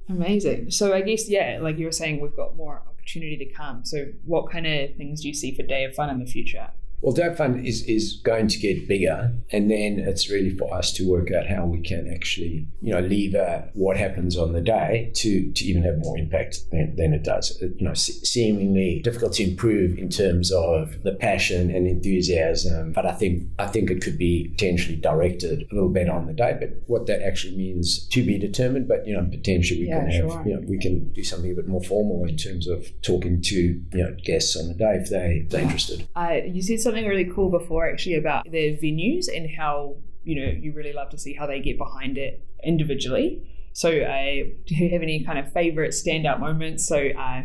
Amazing. 0.09 0.71
So 0.71 0.93
I 0.93 1.01
guess 1.01 1.29
yeah, 1.29 1.59
like 1.61 1.77
you 1.77 1.85
were 1.85 1.91
saying, 1.91 2.19
we've 2.19 2.35
got 2.35 2.55
more 2.55 2.83
opportunity 3.05 3.37
to 3.37 3.45
come. 3.45 3.85
So, 3.85 4.07
what 4.25 4.51
kind 4.51 4.65
of 4.65 4.95
things 4.95 5.21
do 5.21 5.27
you 5.27 5.33
see 5.33 5.53
for 5.53 5.63
Day 5.63 5.83
of 5.83 5.93
Fun 5.93 6.09
in 6.09 6.19
the 6.19 6.25
future? 6.25 6.71
Well, 7.01 7.13
Day 7.13 7.33
Fund 7.35 7.65
is, 7.65 7.83
is 7.83 8.19
going 8.23 8.47
to 8.47 8.57
get 8.57 8.87
bigger, 8.87 9.33
and 9.51 9.69
then 9.69 9.99
it's 9.99 10.29
really 10.29 10.55
for 10.55 10.73
us 10.73 10.91
to 10.93 11.09
work 11.09 11.31
out 11.31 11.47
how 11.47 11.65
we 11.65 11.81
can 11.81 12.11
actually, 12.11 12.67
you 12.81 12.93
know, 12.93 12.99
lever 12.99 13.69
what 13.73 13.97
happens 13.97 14.37
on 14.37 14.53
the 14.53 14.61
day 14.61 15.11
to, 15.15 15.51
to 15.51 15.65
even 15.65 15.83
have 15.83 15.99
more 15.99 16.17
impact 16.17 16.59
than, 16.71 16.95
than 16.95 17.13
it 17.13 17.23
does. 17.23 17.57
You 17.61 17.75
know, 17.79 17.93
seemingly 17.93 19.01
difficult 19.03 19.33
to 19.33 19.43
improve 19.43 19.97
in 19.97 20.09
terms 20.09 20.51
of 20.51 21.03
the 21.03 21.13
passion 21.13 21.69
and 21.69 21.87
enthusiasm, 21.87 22.93
but 22.93 23.05
I 23.05 23.13
think 23.13 23.49
I 23.59 23.67
think 23.67 23.91
it 23.91 24.01
could 24.01 24.17
be 24.17 24.49
potentially 24.49 24.95
directed 24.95 25.67
a 25.71 25.75
little 25.75 25.89
better 25.89 26.11
on 26.11 26.25
the 26.25 26.33
day. 26.33 26.57
But 26.59 26.69
what 26.87 27.07
that 27.07 27.21
actually 27.21 27.55
means 27.55 28.07
to 28.09 28.23
be 28.23 28.37
determined. 28.37 28.87
But 28.87 29.05
you 29.05 29.13
know, 29.13 29.27
potentially 29.29 29.81
we 29.81 29.87
yeah, 29.87 29.99
can 29.99 30.11
have, 30.11 30.47
you 30.47 30.55
know, 30.55 30.61
we 30.67 30.79
can 30.79 31.11
do 31.13 31.23
something 31.23 31.51
a 31.51 31.55
bit 31.55 31.67
more 31.67 31.83
formal 31.83 32.25
in 32.25 32.37
terms 32.37 32.67
of 32.67 32.87
talking 33.01 33.41
to 33.41 33.55
you 33.55 33.83
know 33.93 34.15
guests 34.23 34.55
on 34.55 34.67
the 34.67 34.73
day 34.73 34.95
if 34.95 35.09
they 35.09 35.43
if 35.43 35.49
they're 35.49 35.61
interested. 35.61 36.07
Uh, 36.15 36.39
you 36.45 36.61
said 36.61 36.84
something 36.85 37.05
really 37.05 37.25
cool 37.25 37.49
before 37.49 37.89
actually 37.89 38.15
about 38.15 38.45
their 38.49 38.71
venues 38.73 39.25
and 39.35 39.49
how 39.57 39.97
you 40.23 40.39
know 40.39 40.51
you 40.51 40.71
really 40.73 40.93
love 40.93 41.09
to 41.09 41.17
see 41.17 41.33
how 41.33 41.45
they 41.45 41.59
get 41.59 41.77
behind 41.77 42.17
it 42.17 42.45
individually. 42.63 43.41
So, 43.73 43.89
uh, 43.89 44.45
do 44.65 44.75
you 44.75 44.89
have 44.91 45.01
any 45.01 45.25
kind 45.25 45.37
of 45.37 45.51
favorite 45.51 45.91
standout 45.91 46.39
moments? 46.39 46.87
So, 46.87 47.09
uh, 47.09 47.41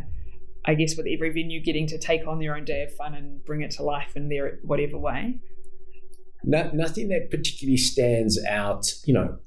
I 0.65 0.75
guess 0.75 0.97
with 0.97 1.07
every 1.13 1.31
venue 1.31 1.61
getting 1.61 1.89
to 1.89 1.99
take 1.99 2.27
on 2.29 2.39
their 2.39 2.55
own 2.55 2.65
day 2.65 2.83
of 2.83 2.95
fun 2.95 3.15
and 3.15 3.45
bring 3.45 3.63
it 3.63 3.73
to 3.73 3.83
life 3.83 4.13
in 4.15 4.29
their 4.29 4.61
whatever 4.63 4.99
way. 4.99 5.41
No, 6.45 6.71
nothing 6.73 7.09
that 7.09 7.31
particularly 7.31 7.79
stands 7.79 8.39
out. 8.47 8.93
You 9.05 9.15
know, 9.15 9.39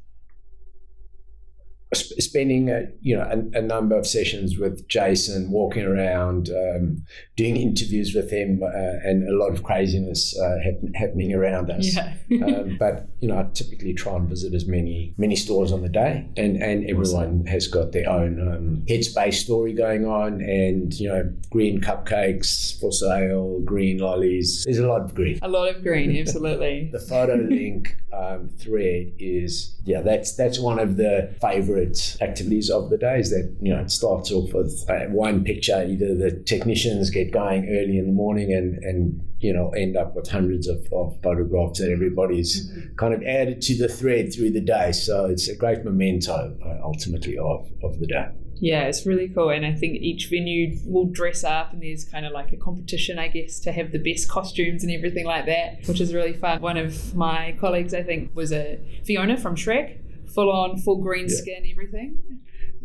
spending 1.94 2.70
a, 2.70 2.86
you 3.02 3.16
know 3.16 3.24
a, 3.24 3.60
a, 3.60 3.62
number 3.62 3.98
of 3.98 4.06
sessions 4.06 4.58
with 4.58 4.88
Jason, 4.88 5.52
walking 5.52 5.84
around, 5.84 6.50
um, 6.50 7.04
doing 7.36 7.58
interviews 7.58 8.14
with 8.14 8.32
him, 8.32 8.62
uh, 8.64 8.68
and 8.68 9.28
a 9.28 9.36
lot 9.36 9.52
of 9.52 9.64
craziness 9.64 10.38
uh, 10.40 10.58
happening 10.96 11.34
around 11.34 11.70
us. 11.70 11.96
Yeah. 11.96 12.16
um, 12.46 12.78
but 12.80 13.08
you 13.20 13.28
know, 13.28 13.40
I 13.40 13.48
typically 13.54 13.94
try 13.94 14.16
and 14.16 14.28
visit 14.28 14.54
as 14.54 14.66
many 14.66 15.14
many 15.18 15.36
stores 15.36 15.72
on 15.72 15.82
the 15.82 15.90
day, 15.90 16.28
and 16.38 16.58
and 16.62 16.90
everyone 16.90 17.46
has 17.46 17.68
got 17.68 17.92
their 17.92 18.10
own 18.10 18.40
um, 18.40 18.86
headspace 18.88 19.36
story 19.36 19.74
going 19.74 20.06
on, 20.06 20.42
and 20.42 20.94
you 20.94 21.10
know, 21.10 21.32
green 21.50 21.82
cupcakes 21.82 22.80
for 22.80 22.92
sale, 22.92 23.62
green 23.66 23.98
lollies. 23.98 24.64
There's 24.66 24.80
a 24.80 24.88
lot 24.88 25.02
of 25.02 25.14
green. 25.16 25.40
A 25.42 25.48
lot 25.48 25.76
of 25.76 25.84
green, 25.84 26.16
absolutely. 26.20 26.90
the 26.92 27.00
photo 27.00 27.36
link 27.36 27.98
um, 28.14 28.50
thread 28.50 29.12
is 29.20 29.76
yeah, 29.86 30.02
that's 30.02 30.36
that's 30.36 30.60
one 30.60 30.80
of 30.80 30.98
the 30.98 31.36
favorite 31.42 31.83
favorite 31.84 32.18
activities 32.22 32.70
of 32.70 32.90
the 32.90 32.98
day 32.98 33.20
is 33.20 33.30
that, 33.30 33.56
you 33.62 33.74
know, 33.74 33.82
it 33.82 33.92
starts 33.92 34.32
off 34.32 34.54
with 34.54 34.86
uh, 34.90 35.06
one 35.10 35.44
picture. 35.44 35.84
Either 35.84 36.16
the 36.16 36.32
technicians 36.46 37.10
get 37.10 37.32
going 37.32 37.66
early 37.70 37.98
in 37.98 38.08
the 38.08 38.14
morning 38.14 38.54
and, 38.54 38.84
and 38.84 39.22
you 39.40 39.54
know, 39.54 39.70
end 39.72 39.98
up 39.98 40.16
with 40.16 40.30
hundreds 40.30 40.68
of, 40.68 40.88
of 40.92 41.18
photographs 41.22 41.80
that 41.80 41.92
everybody's 41.92 42.72
mm-hmm. 42.72 42.96
kind 42.96 43.14
of 43.14 43.22
added 43.24 43.62
to 43.62 43.76
the 43.78 43.88
thread 43.88 44.34
through 44.34 44.52
the 44.52 44.62
day. 44.62 44.92
So 44.92 45.26
it's 45.26 45.48
a 45.48 45.56
great 45.56 45.84
memento, 45.84 46.58
uh, 46.66 46.86
ultimately, 46.86 47.38
of, 47.38 47.70
of 47.84 48.00
the 48.00 48.08
day. 48.08 48.30
Yeah, 48.56 48.84
it's 48.84 49.06
really 49.06 49.28
cool. 49.28 49.50
And 49.50 49.66
I 49.66 49.74
think 49.74 49.98
each 49.98 50.30
venue 50.30 50.78
will 50.86 51.08
dress 51.08 51.44
up, 51.44 51.74
and 51.74 51.82
there's 51.82 52.06
kind 52.06 52.26
of 52.26 52.32
like 52.32 52.54
a 52.54 52.56
competition, 52.56 53.20
I 53.20 53.28
guess, 53.28 53.60
to 53.62 53.74
have 53.74 53.92
the 53.92 53.98
best 53.98 54.30
costumes 54.30 54.84
and 54.84 54.92
everything 54.94 55.26
like 55.26 55.48
that, 55.48 55.86
which 55.86 56.00
is 56.00 56.14
really 56.14 56.32
fun. 56.32 56.62
One 56.62 56.78
of 56.78 57.14
my 57.14 57.58
colleagues, 57.60 57.94
I 57.94 58.04
think, 58.04 58.34
was 58.34 58.54
a 58.54 58.80
Fiona 59.04 59.36
from 59.36 59.58
Shrek 59.58 59.98
full 60.34 60.52
on, 60.52 60.78
full 60.78 61.02
green 61.02 61.28
yeah. 61.30 61.36
skin, 61.36 61.68
everything. 61.72 62.18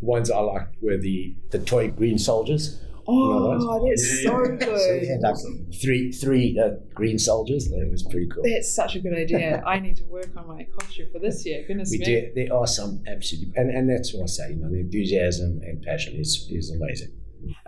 Ones 0.01 0.31
I 0.31 0.39
liked 0.39 0.77
were 0.81 0.97
the, 0.97 1.35
the 1.51 1.59
toy 1.59 1.91
green 1.91 2.19
soldiers 2.19 2.81
Oh, 3.11 3.89
that's 3.89 4.23
Yeah, 4.23 4.31
so 4.31 4.39
yeah. 4.39 4.45
So 4.45 4.67
good. 4.67 5.01
we 5.01 5.07
had 5.09 5.21
like 5.23 5.33
Awesome. 5.33 5.71
three 5.81 6.13
three 6.13 6.61
uh, 6.63 6.73
green 6.93 7.19
soldiers. 7.19 7.67
and 7.67 7.83
It 7.83 7.91
was 7.91 8.03
pretty 8.03 8.29
cool. 8.29 8.43
That's 8.45 8.75
such 8.75 8.97
a 8.97 9.01
good 9.01 9.15
idea. 9.17 9.63
I 9.67 9.79
need 9.79 9.97
to 9.97 10.05
work 10.05 10.29
on 10.37 10.47
my 10.47 10.65
costume 10.79 11.09
for 11.11 11.19
this 11.19 11.47
year. 11.47 11.65
Goodness 11.67 11.91
We 11.91 11.99
me. 11.99 12.05
do. 12.05 12.33
There 12.35 12.55
are 12.55 12.67
some 12.67 13.03
absolutely, 13.09 13.55
and, 13.57 13.71
and 13.71 13.89
that's 13.89 14.13
what 14.13 14.25
I 14.25 14.27
say. 14.27 14.51
You 14.51 14.57
know, 14.57 14.69
the 14.71 14.81
enthusiasm 14.81 15.61
and 15.65 15.83
passion 15.83 16.17
is 16.17 16.47
is 16.51 16.71
amazing. 16.71 17.13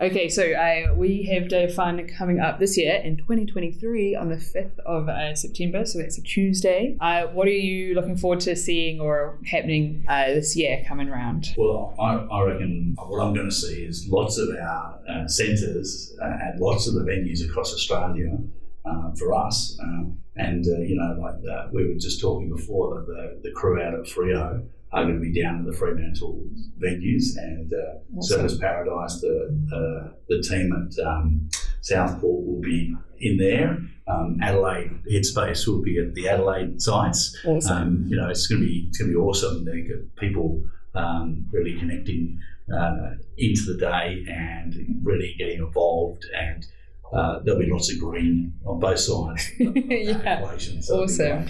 Okay, 0.01 0.29
so 0.29 0.95
we 0.95 1.23
have 1.23 1.47
Day 1.47 1.65
of 1.65 1.73
Fun 1.73 2.07
coming 2.07 2.39
up 2.39 2.59
this 2.59 2.77
year 2.77 2.95
in 2.95 3.17
2023 3.17 4.15
on 4.15 4.29
the 4.29 4.35
5th 4.35 4.79
of 4.85 5.07
uh, 5.07 5.35
September, 5.35 5.85
so 5.85 5.99
that's 5.99 6.17
a 6.17 6.21
Tuesday. 6.21 6.97
Uh, 6.99 7.27
what 7.27 7.47
are 7.47 7.51
you 7.51 7.93
looking 7.93 8.17
forward 8.17 8.39
to 8.41 8.55
seeing 8.55 8.99
or 8.99 9.39
happening 9.45 10.03
uh, 10.07 10.27
this 10.27 10.55
year 10.55 10.83
coming 10.87 11.09
around? 11.09 11.53
Well, 11.57 11.95
I, 11.99 12.15
I 12.15 12.41
reckon 12.43 12.95
what 12.97 13.21
I'm 13.21 13.33
going 13.33 13.49
to 13.49 13.55
see 13.55 13.83
is 13.83 14.07
lots 14.09 14.37
of 14.37 14.49
our 14.49 14.99
uh, 15.07 15.27
centres 15.27 16.15
uh, 16.21 16.47
at 16.47 16.59
lots 16.59 16.87
of 16.87 16.95
the 16.95 17.01
venues 17.01 17.47
across 17.47 17.73
Australia 17.73 18.37
uh, 18.85 19.11
for 19.17 19.33
us. 19.33 19.77
Um, 19.81 20.17
and, 20.35 20.65
you 20.65 20.95
know, 20.95 21.21
like 21.21 21.71
we 21.71 21.87
were 21.87 21.99
just 21.99 22.21
talking 22.21 22.49
before 22.49 22.95
that 22.95 23.05
the, 23.05 23.49
the 23.49 23.51
crew 23.51 23.81
out 23.81 23.93
at 23.93 24.01
Freo 24.01 24.65
are 24.93 25.03
going 25.03 25.15
to 25.15 25.21
be 25.21 25.41
down 25.41 25.59
at 25.59 25.65
the 25.65 25.71
Fremantle 25.77 26.43
venues 26.83 27.37
and 27.37 27.71
uh, 27.73 28.17
Awesome. 28.17 28.45
Surfers 28.45 28.59
Paradise, 28.59 29.21
the, 29.21 29.47
uh, 29.73 30.11
the 30.27 30.41
team 30.41 30.71
at 30.73 31.05
um, 31.05 31.49
Southport 31.81 32.45
will 32.45 32.59
be 32.61 32.93
in 33.19 33.37
there. 33.37 33.77
Um, 34.07 34.37
Adelaide 34.41 34.91
Headspace 35.09 35.65
will 35.67 35.81
be 35.81 35.97
at 35.99 36.13
the 36.13 36.27
Adelaide 36.27 36.81
sites. 36.81 37.37
Awesome. 37.45 37.77
Um, 37.77 38.05
you 38.07 38.17
know, 38.17 38.29
it's 38.29 38.47
going 38.47 38.61
to 38.61 38.67
be 38.67 38.85
it's 38.89 38.97
going 38.97 39.11
to 39.11 39.17
be 39.17 39.21
awesome. 39.21 39.63
They 39.63 39.81
get 39.81 40.15
people 40.17 40.61
um, 40.93 41.45
really 41.53 41.77
connecting 41.79 42.37
uh, 42.75 43.11
into 43.37 43.61
the 43.71 43.77
day 43.79 44.25
and 44.27 44.75
really 45.03 45.35
getting 45.37 45.59
involved, 45.59 46.25
and 46.37 46.65
uh, 47.13 47.39
there'll 47.45 47.59
be 47.61 47.69
lots 47.69 47.91
of 47.93 47.99
green 47.99 48.53
on 48.65 48.79
both 48.79 48.99
sides. 48.99 49.49
of 49.61 49.73
that 49.73 49.85
Yeah. 49.89 50.39
equation, 50.43 50.81
so 50.83 51.03
Awesome. 51.03 51.47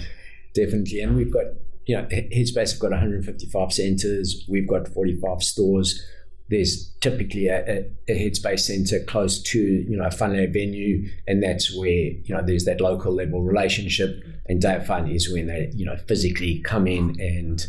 Definitely, 0.54 1.00
and 1.00 1.16
we've 1.16 1.32
got 1.32 1.46
you 1.86 1.96
know 1.96 2.06
He- 2.10 2.42
Headspace 2.42 2.72
have 2.72 2.80
got 2.80 2.90
155 2.90 3.72
centres. 3.72 4.44
We've 4.48 4.68
got 4.68 4.88
45 4.88 5.42
stores. 5.42 6.04
There's 6.48 6.92
typically 7.00 7.46
a, 7.46 7.60
a, 7.66 7.90
a 8.08 8.30
Headspace 8.30 8.60
centre 8.60 9.00
close 9.04 9.42
to 9.42 9.58
you 9.58 9.96
know 9.96 10.04
a 10.04 10.08
FunLab 10.08 10.52
venue, 10.52 11.08
and 11.26 11.42
that's 11.42 11.76
where 11.76 11.88
you 11.88 12.34
know 12.34 12.42
there's 12.44 12.64
that 12.64 12.80
local 12.80 13.12
level 13.14 13.42
relationship. 13.42 14.22
And 14.46 14.60
Day 14.60 14.76
of 14.76 14.86
Fun 14.86 15.08
is 15.10 15.32
when 15.32 15.46
they 15.46 15.70
you 15.74 15.86
know 15.86 15.96
physically 15.96 16.60
come 16.60 16.86
in 16.86 17.16
and 17.20 17.64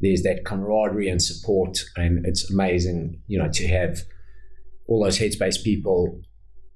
there's 0.00 0.22
that 0.22 0.44
camaraderie 0.44 1.08
and 1.08 1.22
support, 1.22 1.78
and 1.96 2.24
it's 2.26 2.50
amazing 2.50 3.22
you 3.26 3.38
know 3.38 3.50
to 3.52 3.66
have 3.68 4.02
all 4.88 5.02
those 5.02 5.18
Headspace 5.18 5.62
people 5.62 6.20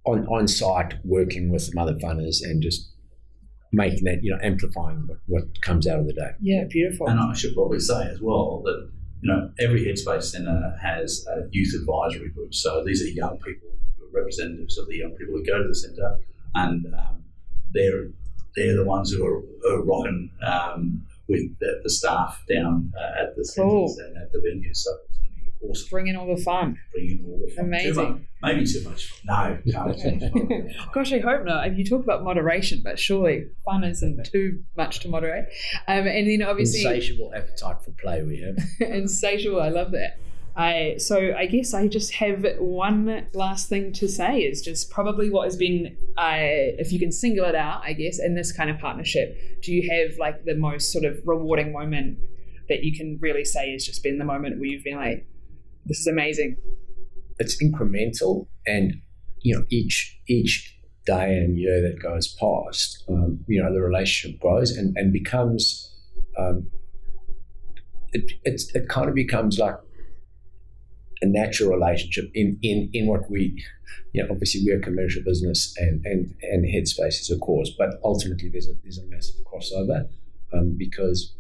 on 0.05 0.27
on 0.27 0.49
site 0.49 0.95
working 1.05 1.51
with 1.51 1.69
the 1.69 1.75
mother 1.75 1.95
funners 1.95 2.43
and 2.43 2.63
just 2.63 2.90
making 3.73 4.05
that 4.05 4.23
you 4.23 4.31
know 4.33 4.39
amplifying 4.43 5.07
what, 5.07 5.19
what 5.27 5.63
comes 5.63 5.87
out 5.87 6.01
of 6.01 6.07
the 6.07 6.13
day. 6.13 6.31
Yeah, 6.41 6.65
beautiful. 6.69 7.09
And 7.09 7.21
I 7.21 7.33
should 7.35 7.55
probably 7.55 7.81
say 7.81 8.09
as 8.09 8.21
well 8.21 8.63
that 8.65 8.91
you 9.23 9.33
know 9.33 9.51
every 9.59 9.85
Headspace 9.85 10.25
Centre 10.25 10.77
has 10.83 11.27
a 11.31 11.49
youth 11.51 11.75
advisory 11.81 12.31
group. 12.31 12.55
So 12.55 12.85
these 12.85 13.03
are 13.03 13.09
young 13.09 13.39
people, 13.39 13.69
representatives 14.13 14.77
of 14.79 14.89
the 14.89 14.97
young 14.97 15.13
people 15.13 15.35
who 15.35 15.45
go 15.45 15.63
to 15.63 15.69
the 15.69 15.75
centre, 15.75 16.17
and 16.55 16.87
um, 16.95 17.25
they're 17.73 18.09
they're 18.57 18.77
the 18.77 18.85
ones 18.85 19.13
who 19.13 19.25
are, 19.25 19.39
are 19.73 19.83
rocking 19.85 20.31
um, 20.45 21.03
with 21.29 21.57
the, 21.61 21.81
the 21.85 21.91
staff 21.91 22.43
down 22.49 22.93
uh, 22.99 23.23
at 23.23 23.37
the 23.37 23.49
Cool. 23.57 23.87
centres 23.89 23.99
and 23.99 24.17
at 24.21 24.33
the 24.33 24.39
venues. 24.41 24.79
So 24.79 24.91
awesome. 25.63 25.89
Bring 25.91 26.07
in 26.09 26.17
all 26.17 26.35
the 26.35 26.43
fun. 26.43 26.79
Bringing 26.93 27.25
all 27.27 27.41
the 27.47 27.55
fun. 27.55 27.67
Amazing. 27.67 27.95
Too 27.95 28.13
much, 28.13 28.23
maybe 28.43 28.67
too 28.67 28.89
much. 28.89 29.13
No, 29.25 29.59
no. 29.67 30.69
Gosh, 30.93 31.13
I 31.13 31.19
hope 31.19 31.45
not. 31.45 31.77
You 31.77 31.85
talk 31.85 32.03
about 32.03 32.25
moderation, 32.25 32.81
but 32.83 32.99
surely 32.99 33.47
fun 33.65 33.85
isn't 33.85 34.29
too 34.33 34.63
much 34.77 35.01
to 35.01 35.09
moderate. 35.09 35.47
Um, 35.89 36.07
and 36.07 36.29
then 36.29 36.43
obviously, 36.43 36.81
Insatiable 36.81 37.33
appetite 37.35 37.83
for 37.83 37.93
play 37.93 38.23
we 38.23 38.41
have. 38.41 38.57
insatiable. 38.93 39.61
I 39.61 39.69
love 39.69 39.93
that. 39.93 40.19
I 40.57 40.97
so 40.99 41.33
I 41.37 41.47
guess 41.47 41.75
I 41.75 41.87
just 41.87 42.13
have 42.15 42.45
one 42.59 43.27
last 43.35 43.69
thing 43.69 43.93
to 43.95 44.09
say 44.09 44.41
is 44.41 44.63
just 44.63 44.91
probably 44.91 45.31
what 45.31 45.45
has 45.45 45.57
been, 45.57 45.97
uh, 46.19 46.77
if 46.79 46.93
you 46.93 46.99
can 46.99 47.13
single 47.13 47.45
it 47.45 47.55
out, 47.55 47.83
I 47.85 47.93
guess, 47.93 48.19
in 48.19 48.35
this 48.35 48.51
kind 48.51 48.69
of 48.69 48.79
partnership. 48.79 49.63
Do 49.63 49.73
you 49.73 49.89
have 49.91 50.19
like 50.19 50.45
the 50.45 50.57
most 50.57 50.93
sort 50.93 51.05
of 51.05 51.21
rewarding 51.25 51.73
moment 51.73 52.19
that 52.69 52.83
you 52.85 52.97
can 52.97 53.19
really 53.21 53.45
say 53.45 53.73
has 53.73 53.85
just 53.85 54.03
been 54.03 54.19
the 54.19 54.25
moment 54.25 54.59
where 54.59 54.69
you've 54.69 54.85
been 54.85 54.97
like, 54.97 55.27
this 55.91 55.99
is 55.99 56.07
amazing. 56.07 56.57
It's 57.41 57.61
incremental, 57.61 58.47
and 58.65 58.95
you 59.41 59.57
know 59.57 59.65
each 59.71 60.21
each 60.29 60.79
day 61.05 61.37
and 61.37 61.59
year 61.59 61.83
that 61.83 62.01
goes 62.01 62.29
past, 62.29 63.03
um, 63.09 63.45
you 63.49 63.61
know 63.61 63.73
the 63.73 63.81
relationship 63.81 64.41
grows 64.41 64.71
and 64.71 64.97
and 64.97 65.13
becomes. 65.13 65.93
Um, 66.39 66.71
it, 68.13 68.33
it's, 68.45 68.75
it 68.75 68.89
kind 68.89 69.09
of 69.09 69.15
becomes 69.15 69.59
like 69.59 69.77
a 71.23 71.27
natural 71.27 71.71
relationship 71.71 72.31
in, 72.35 72.59
in, 72.63 72.91
in 72.93 73.07
what 73.07 73.31
we, 73.31 73.63
you 74.13 74.23
know, 74.23 74.29
obviously 74.31 74.63
we're 74.65 74.79
a 74.79 74.83
commercial 74.83 75.23
business 75.23 75.77
and, 75.79 76.05
and, 76.05 76.35
and 76.43 76.65
Headspace 76.65 77.21
is 77.21 77.31
a 77.31 77.39
cause, 77.39 77.71
but 77.79 78.01
ultimately 78.03 78.49
there's 78.49 78.69
a, 78.69 78.73
there's 78.83 78.99
a 78.99 79.07
massive 79.07 79.37
crossover 79.45 80.09
um, 80.53 80.75
because 80.77 81.37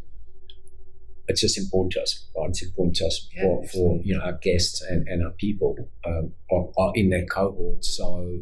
it's 1.30 1.40
just 1.40 1.56
important 1.58 1.92
to 1.92 2.02
us, 2.02 2.26
right? 2.36 2.48
It's 2.50 2.62
important 2.62 2.96
to 2.96 3.06
us 3.06 3.28
Yeah, 3.34 3.42
for, 3.42 3.66
for, 3.68 4.00
you 4.04 4.16
know, 4.16 4.22
our 4.22 4.38
guests 4.42 4.82
and, 4.82 5.06
and 5.08 5.24
our 5.24 5.32
people 5.32 5.76
um, 6.06 6.32
are, 6.50 6.66
are 6.78 6.92
in 6.94 7.10
that 7.10 7.30
cohort. 7.30 7.84
So 7.84 8.38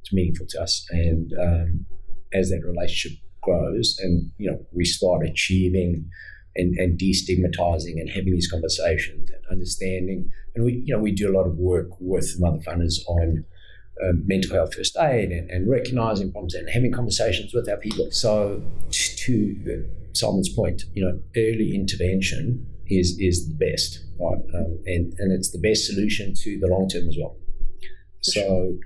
it's 0.00 0.12
meaningful 0.12 0.46
to 0.50 0.62
us. 0.62 0.86
And 0.90 1.32
um, 1.40 1.86
as 2.32 2.50
that 2.50 2.62
relationship 2.64 3.18
grows 3.42 3.98
and, 4.02 4.30
you 4.38 4.50
know, 4.50 4.58
we 4.72 4.84
start 4.84 5.26
achieving 5.26 6.10
and, 6.56 6.74
and 6.76 6.98
destigmatizing 6.98 8.00
and 8.00 8.10
having 8.10 8.32
these 8.32 8.50
conversations 8.50 9.30
and 9.30 9.40
understanding. 9.50 10.30
And 10.54 10.64
we, 10.64 10.82
you 10.84 10.94
know, 10.94 11.00
we 11.00 11.12
do 11.12 11.30
a 11.30 11.34
lot 11.36 11.46
of 11.46 11.56
work 11.56 11.88
with 12.00 12.36
mother 12.38 12.58
funners 12.58 13.00
on 13.06 13.44
um, 14.02 14.22
mental 14.26 14.56
health 14.56 14.74
first 14.74 14.96
aid 14.98 15.30
and, 15.30 15.50
and 15.50 15.70
recognizing 15.70 16.32
problems 16.32 16.54
and 16.54 16.68
having 16.70 16.92
conversations 16.92 17.52
with 17.52 17.68
our 17.68 17.76
people. 17.76 18.10
So 18.10 18.62
to 18.90 19.88
Simon's 20.12 20.48
point, 20.48 20.82
you 20.94 21.04
know, 21.04 21.20
early 21.36 21.74
intervention 21.74 22.66
is 22.88 23.18
is 23.18 23.48
the 23.48 23.54
best, 23.54 24.04
right? 24.18 24.38
Um, 24.54 24.78
and 24.86 25.14
and 25.18 25.32
it's 25.32 25.50
the 25.50 25.58
best 25.58 25.86
solution 25.86 26.34
to 26.42 26.58
the 26.58 26.66
long 26.66 26.88
term 26.88 27.08
as 27.08 27.16
well. 27.18 27.36
So 28.22 28.76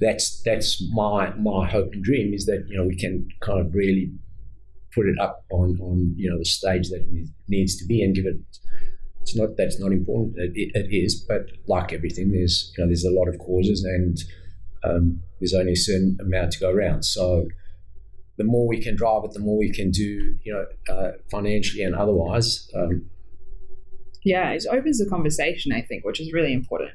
that's 0.00 0.42
that's 0.42 0.82
my 0.92 1.30
my 1.34 1.68
hope 1.68 1.92
and 1.92 2.02
dream 2.02 2.34
is 2.34 2.46
that 2.46 2.66
you 2.68 2.76
know 2.76 2.86
we 2.86 2.96
can 2.96 3.28
kind 3.40 3.60
of 3.60 3.74
really 3.74 4.10
put 4.94 5.06
it 5.06 5.18
up 5.20 5.44
on, 5.50 5.78
on 5.80 6.14
you 6.16 6.30
know 6.30 6.38
the 6.38 6.44
stage 6.44 6.88
that 6.88 7.02
it 7.02 7.28
needs- 7.48 7.76
to 7.76 7.86
be 7.86 8.02
and 8.02 8.14
give 8.14 8.26
it. 8.26 8.36
It's 9.22 9.36
not 9.36 9.56
that's 9.56 9.80
not 9.80 9.92
important. 9.92 10.36
It, 10.38 10.52
it, 10.54 10.70
it 10.74 10.96
is, 10.96 11.14
but 11.28 11.46
like 11.66 11.92
everything, 11.92 12.32
there's 12.32 12.72
you 12.76 12.84
know 12.84 12.88
there's 12.88 13.04
a 13.04 13.10
lot 13.10 13.28
of 13.28 13.38
causes 13.38 13.84
and 13.84 14.18
um, 14.84 15.20
there's 15.40 15.54
only 15.54 15.72
a 15.72 15.76
certain 15.76 16.16
amount 16.20 16.52
to 16.52 16.60
go 16.60 16.70
around. 16.70 17.04
So 17.04 17.46
the 18.38 18.44
more 18.44 18.66
we 18.66 18.82
can 18.82 18.96
drive 18.96 19.24
it, 19.24 19.32
the 19.32 19.40
more 19.40 19.58
we 19.58 19.70
can 19.70 19.90
do 19.90 20.36
you 20.42 20.52
know 20.52 20.94
uh, 20.94 21.12
financially 21.30 21.82
and 21.82 21.94
otherwise. 21.94 22.68
Um, 22.74 23.10
Yeah, 24.24 24.50
it 24.50 24.64
opens 24.70 24.98
the 24.98 25.08
conversation, 25.08 25.72
I 25.72 25.82
think, 25.82 26.04
which 26.04 26.20
is 26.20 26.32
really 26.32 26.52
important. 26.52 26.90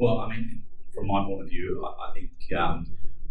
Well, 0.00 0.18
I 0.18 0.28
mean, 0.30 0.62
from 0.94 1.06
my 1.06 1.22
point 1.24 1.42
of 1.42 1.48
view, 1.48 1.84
I, 1.86 2.10
I 2.10 2.12
think 2.14 2.30
um, 2.58 2.86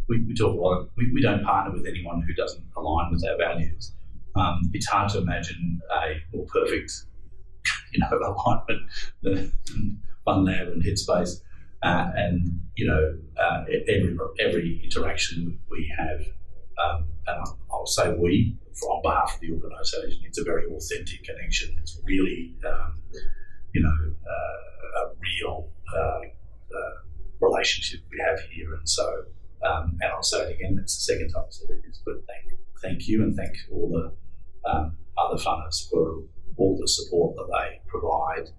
we, 0.07 0.23
we 0.27 0.35
talk 0.35 0.53
a 0.53 0.57
lot 0.57 0.79
of, 0.79 0.89
we, 0.97 1.11
we 1.13 1.21
don't 1.21 1.43
partner 1.43 1.73
with 1.73 1.85
anyone 1.87 2.21
who 2.21 2.33
doesn't 2.33 2.63
align 2.77 3.11
with 3.11 3.23
our 3.27 3.37
values. 3.37 3.93
Um, 4.35 4.61
it's 4.73 4.85
hard 4.87 5.09
to 5.11 5.19
imagine 5.19 5.79
a 5.91 6.21
more 6.35 6.45
perfect, 6.45 6.91
you 7.93 7.99
know, 7.99 8.09
alignment 8.47 8.91
than 9.23 9.51
Fun 10.25 10.45
Lab 10.45 10.67
and 10.67 10.83
Headspace. 10.83 11.41
Uh, 11.83 12.11
and, 12.15 12.59
you 12.75 12.87
know, 12.87 13.17
uh, 13.41 13.63
every, 13.87 14.17
every 14.39 14.81
interaction 14.83 15.59
we 15.69 15.91
have, 15.97 16.21
um, 16.83 17.07
and 17.27 17.45
I'll, 17.71 17.85
say 17.85 18.13
we, 18.17 18.57
on 18.89 19.01
behalf 19.03 19.35
of 19.35 19.41
the 19.41 19.51
organisation, 19.51 20.23
it's 20.25 20.39
a 20.39 20.43
very 20.43 20.65
authentic 20.65 21.23
connection. 21.23 21.75
It's 21.79 21.99
really, 22.03 22.55
um, 22.67 22.99
you 23.73 23.81
know, 23.81 23.89
uh, 23.89 25.01
a 25.01 25.13
real 25.19 25.69
uh, 25.95 25.99
uh, 25.99 26.95
relationship 27.41 28.01
we 28.11 28.17
have 28.27 28.39
here. 28.51 28.73
And 28.73 28.87
so, 28.89 29.07
um, 29.63 29.97
and 30.01 30.11
I'll 30.11 30.23
say 30.23 30.49
it 30.49 30.55
again, 30.55 30.77
it's 30.81 30.95
the 30.97 31.13
second 31.13 31.29
time 31.29 31.43
I've 31.45 31.53
said 31.53 31.69
it 31.69 31.87
is, 31.89 32.01
but 32.05 32.15
thank, 32.27 32.59
thank 32.81 33.07
you 33.07 33.23
and 33.23 33.35
thank 33.35 33.55
all 33.71 33.89
the 33.89 34.69
um, 34.69 34.97
other 35.17 35.41
funders 35.41 35.89
for 35.89 36.23
all 36.57 36.77
the 36.79 36.87
support 36.87 37.35
that 37.35 37.47
they 37.51 37.81
provide 37.87 38.49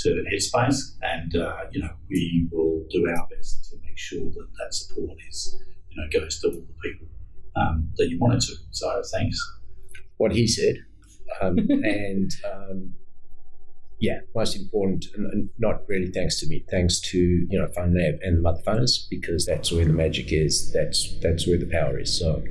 to 0.00 0.24
Headspace. 0.32 0.96
And, 1.02 1.36
uh, 1.36 1.64
you 1.70 1.82
know, 1.82 1.90
we 2.08 2.48
will 2.50 2.86
do 2.90 3.06
our 3.08 3.26
best 3.28 3.70
to 3.70 3.76
make 3.84 3.98
sure 3.98 4.30
that 4.30 4.48
that 4.58 4.74
support 4.74 5.18
is, 5.28 5.62
you 5.90 6.00
know, 6.00 6.20
goes 6.20 6.40
to 6.40 6.48
all 6.48 6.54
the 6.54 6.88
people 6.88 7.06
um, 7.60 7.90
that 7.96 8.08
you 8.08 8.18
wanted 8.18 8.40
to. 8.42 8.54
So 8.70 9.02
thanks. 9.12 9.38
what 10.16 10.32
he 10.32 10.46
said, 10.46 10.76
um, 11.40 11.58
and 11.68 12.30
um, 12.50 12.94
yeah, 14.00 14.20
most 14.34 14.56
important, 14.56 15.06
and, 15.14 15.32
and, 15.32 15.50
not 15.58 15.82
really 15.88 16.10
thanks 16.10 16.40
to 16.40 16.48
me, 16.48 16.64
thanks 16.70 17.00
to 17.00 17.18
you 17.18 17.58
know 17.58 17.68
Fun 17.74 17.94
Lab 17.94 18.14
and 18.22 18.38
the 18.38 18.42
Mother 18.42 18.62
Funners, 18.66 19.06
because 19.10 19.46
that's 19.46 19.70
where 19.70 19.84
the 19.84 19.92
magic 19.92 20.32
is. 20.32 20.72
That's 20.72 21.18
that's 21.20 21.46
where 21.46 21.58
the 21.58 21.70
power 21.70 21.98
is. 21.98 22.18
So 22.18 22.42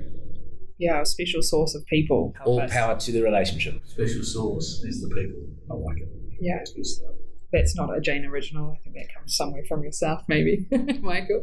yeah, 0.78 1.02
a 1.02 1.06
special 1.06 1.42
sauce 1.42 1.76
of 1.76 1.86
people. 1.88 2.34
All 2.46 2.66
power 2.68 2.98
to 3.00 3.12
the 3.12 3.22
relationship. 3.22 3.82
Special 3.86 4.24
sauce 4.24 4.84
is 4.84 5.02
the 5.02 5.10
people. 5.10 5.48
I 5.72 5.74
like 5.74 5.98
it. 5.98 6.10
Yeah. 6.40 6.58
That's 6.58 6.74
good 6.74 6.86
stuff 6.86 7.19
that's 7.52 7.76
not 7.76 7.96
a 7.96 8.00
Jane 8.00 8.26
original. 8.26 8.72
I 8.72 8.84
think 8.84 8.96
that 8.96 9.14
comes 9.14 9.36
somewhere 9.36 9.64
from 9.68 9.84
yourself, 9.84 10.22
maybe, 10.28 10.68
Michael. 11.02 11.42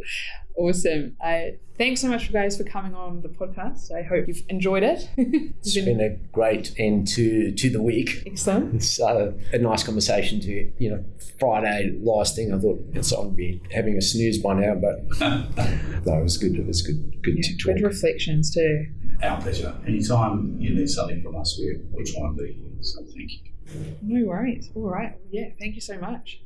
Awesome. 0.56 1.16
I 1.20 1.56
thanks 1.76 2.00
so 2.00 2.08
much, 2.08 2.32
guys, 2.32 2.56
for 2.56 2.64
coming 2.64 2.94
on 2.94 3.20
the 3.20 3.28
podcast. 3.28 3.92
I 3.92 4.02
hope 4.02 4.26
you've 4.28 4.42
enjoyed 4.48 4.82
it. 4.82 5.08
it's 5.16 5.74
been 5.74 6.00
a 6.00 6.16
great 6.32 6.74
end 6.78 7.08
to 7.08 7.52
to 7.52 7.70
the 7.70 7.82
week. 7.82 8.22
Excellent. 8.26 8.82
So 8.82 9.06
uh, 9.06 9.32
a 9.52 9.58
nice 9.58 9.82
conversation 9.82 10.40
to 10.40 10.72
you 10.78 10.90
know 10.90 11.04
Friday 11.38 11.98
last 12.00 12.36
thing. 12.36 12.54
I 12.54 12.58
thought 12.58 12.82
it's 12.94 13.12
on 13.12 13.34
be 13.34 13.60
having 13.72 13.96
a 13.96 14.02
snooze 14.02 14.38
by 14.38 14.54
now, 14.54 14.74
but 14.74 15.20
no, 16.06 16.20
it 16.20 16.22
was 16.22 16.38
good. 16.38 16.56
It 16.56 16.66
was 16.66 16.82
good. 16.82 17.22
Good 17.22 17.36
yeah, 17.36 17.42
to 17.42 17.56
talk. 17.56 17.76
Good 17.76 17.84
reflections 17.84 18.54
too. 18.54 18.86
Our 19.22 19.40
pleasure. 19.40 19.74
Anytime 19.86 20.56
you 20.60 20.74
need 20.74 20.88
something 20.88 21.22
from 21.22 21.36
us, 21.36 21.58
we're 21.58 21.80
we're 21.90 22.04
trying 22.04 22.36
to 22.36 22.42
be 22.42 22.52
here. 22.52 22.82
So 22.82 23.02
thank 23.02 23.30
you. 23.32 23.55
No 24.02 24.26
worries. 24.26 24.70
All 24.74 24.90
right. 24.90 25.14
Yeah, 25.30 25.50
thank 25.58 25.74
you 25.74 25.80
so 25.80 25.98
much. 25.98 26.40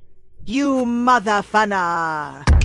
You 0.46 0.84
mother 0.86 1.42
funner. 1.42 2.59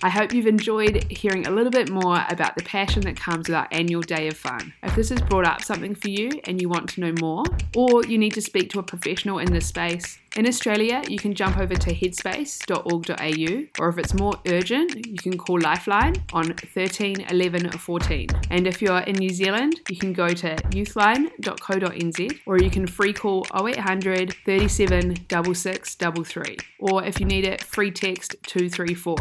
I 0.00 0.10
hope 0.10 0.32
you've 0.32 0.46
enjoyed 0.46 1.10
hearing 1.10 1.46
a 1.46 1.50
little 1.50 1.72
bit 1.72 1.90
more 1.90 2.24
about 2.28 2.54
the 2.54 2.62
passion 2.62 3.02
that 3.02 3.16
comes 3.16 3.48
with 3.48 3.56
our 3.56 3.66
annual 3.72 4.02
day 4.02 4.28
of 4.28 4.36
fun. 4.36 4.72
If 4.84 4.94
this 4.94 5.08
has 5.08 5.20
brought 5.22 5.44
up 5.44 5.64
something 5.64 5.96
for 5.96 6.08
you 6.08 6.30
and 6.44 6.62
you 6.62 6.68
want 6.68 6.88
to 6.90 7.00
know 7.00 7.12
more, 7.20 7.42
or 7.74 8.04
you 8.04 8.16
need 8.16 8.34
to 8.34 8.40
speak 8.40 8.70
to 8.70 8.78
a 8.78 8.82
professional 8.82 9.40
in 9.40 9.52
this 9.52 9.66
space, 9.66 10.18
in 10.36 10.46
Australia 10.46 11.02
you 11.08 11.18
can 11.18 11.34
jump 11.34 11.58
over 11.58 11.74
to 11.74 11.92
headspace.org.au, 11.92 13.82
or 13.82 13.88
if 13.88 13.98
it's 13.98 14.14
more 14.14 14.34
urgent, 14.46 15.04
you 15.04 15.16
can 15.16 15.36
call 15.36 15.58
Lifeline 15.60 16.14
on 16.32 16.54
13 16.54 17.22
11 17.28 17.70
14. 17.70 18.28
And 18.50 18.68
if 18.68 18.80
you're 18.80 19.00
in 19.00 19.16
New 19.16 19.30
Zealand, 19.30 19.80
you 19.88 19.96
can 19.96 20.12
go 20.12 20.28
to 20.28 20.54
youthline.co.nz, 20.70 22.40
or 22.46 22.58
you 22.58 22.70
can 22.70 22.86
free 22.86 23.12
call 23.12 23.46
0800 23.52 24.36
37 24.44 25.16
6633, 25.28 26.56
or 26.78 27.04
if 27.04 27.18
you 27.18 27.26
need 27.26 27.44
it, 27.44 27.64
free 27.64 27.90
text 27.90 28.36
234. 28.46 29.16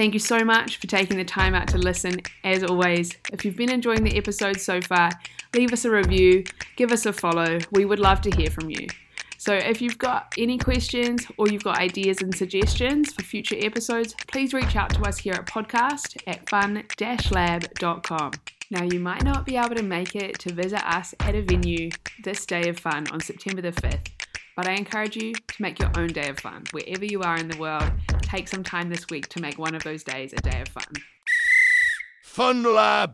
Thank 0.00 0.14
you 0.14 0.18
so 0.18 0.46
much 0.46 0.78
for 0.78 0.86
taking 0.86 1.18
the 1.18 1.26
time 1.26 1.54
out 1.54 1.68
to 1.68 1.76
listen. 1.76 2.22
As 2.42 2.64
always, 2.64 3.18
if 3.34 3.44
you've 3.44 3.54
been 3.54 3.70
enjoying 3.70 4.02
the 4.02 4.16
episode 4.16 4.58
so 4.58 4.80
far, 4.80 5.10
leave 5.52 5.74
us 5.74 5.84
a 5.84 5.90
review, 5.90 6.42
give 6.76 6.90
us 6.90 7.04
a 7.04 7.12
follow. 7.12 7.58
We 7.70 7.84
would 7.84 7.98
love 7.98 8.22
to 8.22 8.30
hear 8.30 8.48
from 8.48 8.70
you. 8.70 8.86
So, 9.36 9.52
if 9.52 9.82
you've 9.82 9.98
got 9.98 10.32
any 10.38 10.56
questions 10.56 11.26
or 11.36 11.48
you've 11.48 11.64
got 11.64 11.76
ideas 11.76 12.22
and 12.22 12.34
suggestions 12.34 13.12
for 13.12 13.22
future 13.24 13.56
episodes, 13.58 14.14
please 14.28 14.54
reach 14.54 14.74
out 14.74 14.88
to 14.94 15.02
us 15.02 15.18
here 15.18 15.34
at 15.34 15.44
podcast 15.44 16.16
at 16.26 16.48
fun 16.48 16.82
lab.com. 17.30 18.30
Now, 18.70 18.84
you 18.84 19.00
might 19.00 19.22
not 19.22 19.44
be 19.44 19.58
able 19.58 19.74
to 19.74 19.82
make 19.82 20.16
it 20.16 20.38
to 20.38 20.54
visit 20.54 20.82
us 20.82 21.14
at 21.20 21.34
a 21.34 21.42
venue 21.42 21.90
this 22.24 22.46
day 22.46 22.70
of 22.70 22.80
fun 22.80 23.06
on 23.08 23.20
September 23.20 23.60
the 23.60 23.72
5th, 23.72 24.08
but 24.60 24.68
I 24.68 24.72
encourage 24.72 25.16
you 25.16 25.32
to 25.32 25.62
make 25.62 25.78
your 25.78 25.90
own 25.96 26.08
day 26.08 26.28
of 26.28 26.38
fun. 26.38 26.64
Wherever 26.72 27.02
you 27.02 27.22
are 27.22 27.38
in 27.38 27.48
the 27.48 27.56
world, 27.56 27.90
take 28.20 28.46
some 28.46 28.62
time 28.62 28.90
this 28.90 29.06
week 29.08 29.26
to 29.28 29.40
make 29.40 29.58
one 29.58 29.74
of 29.74 29.82
those 29.84 30.04
days 30.04 30.34
a 30.34 30.42
day 30.42 30.60
of 30.60 30.68
fun. 30.68 30.84
Funlab! 32.22 33.08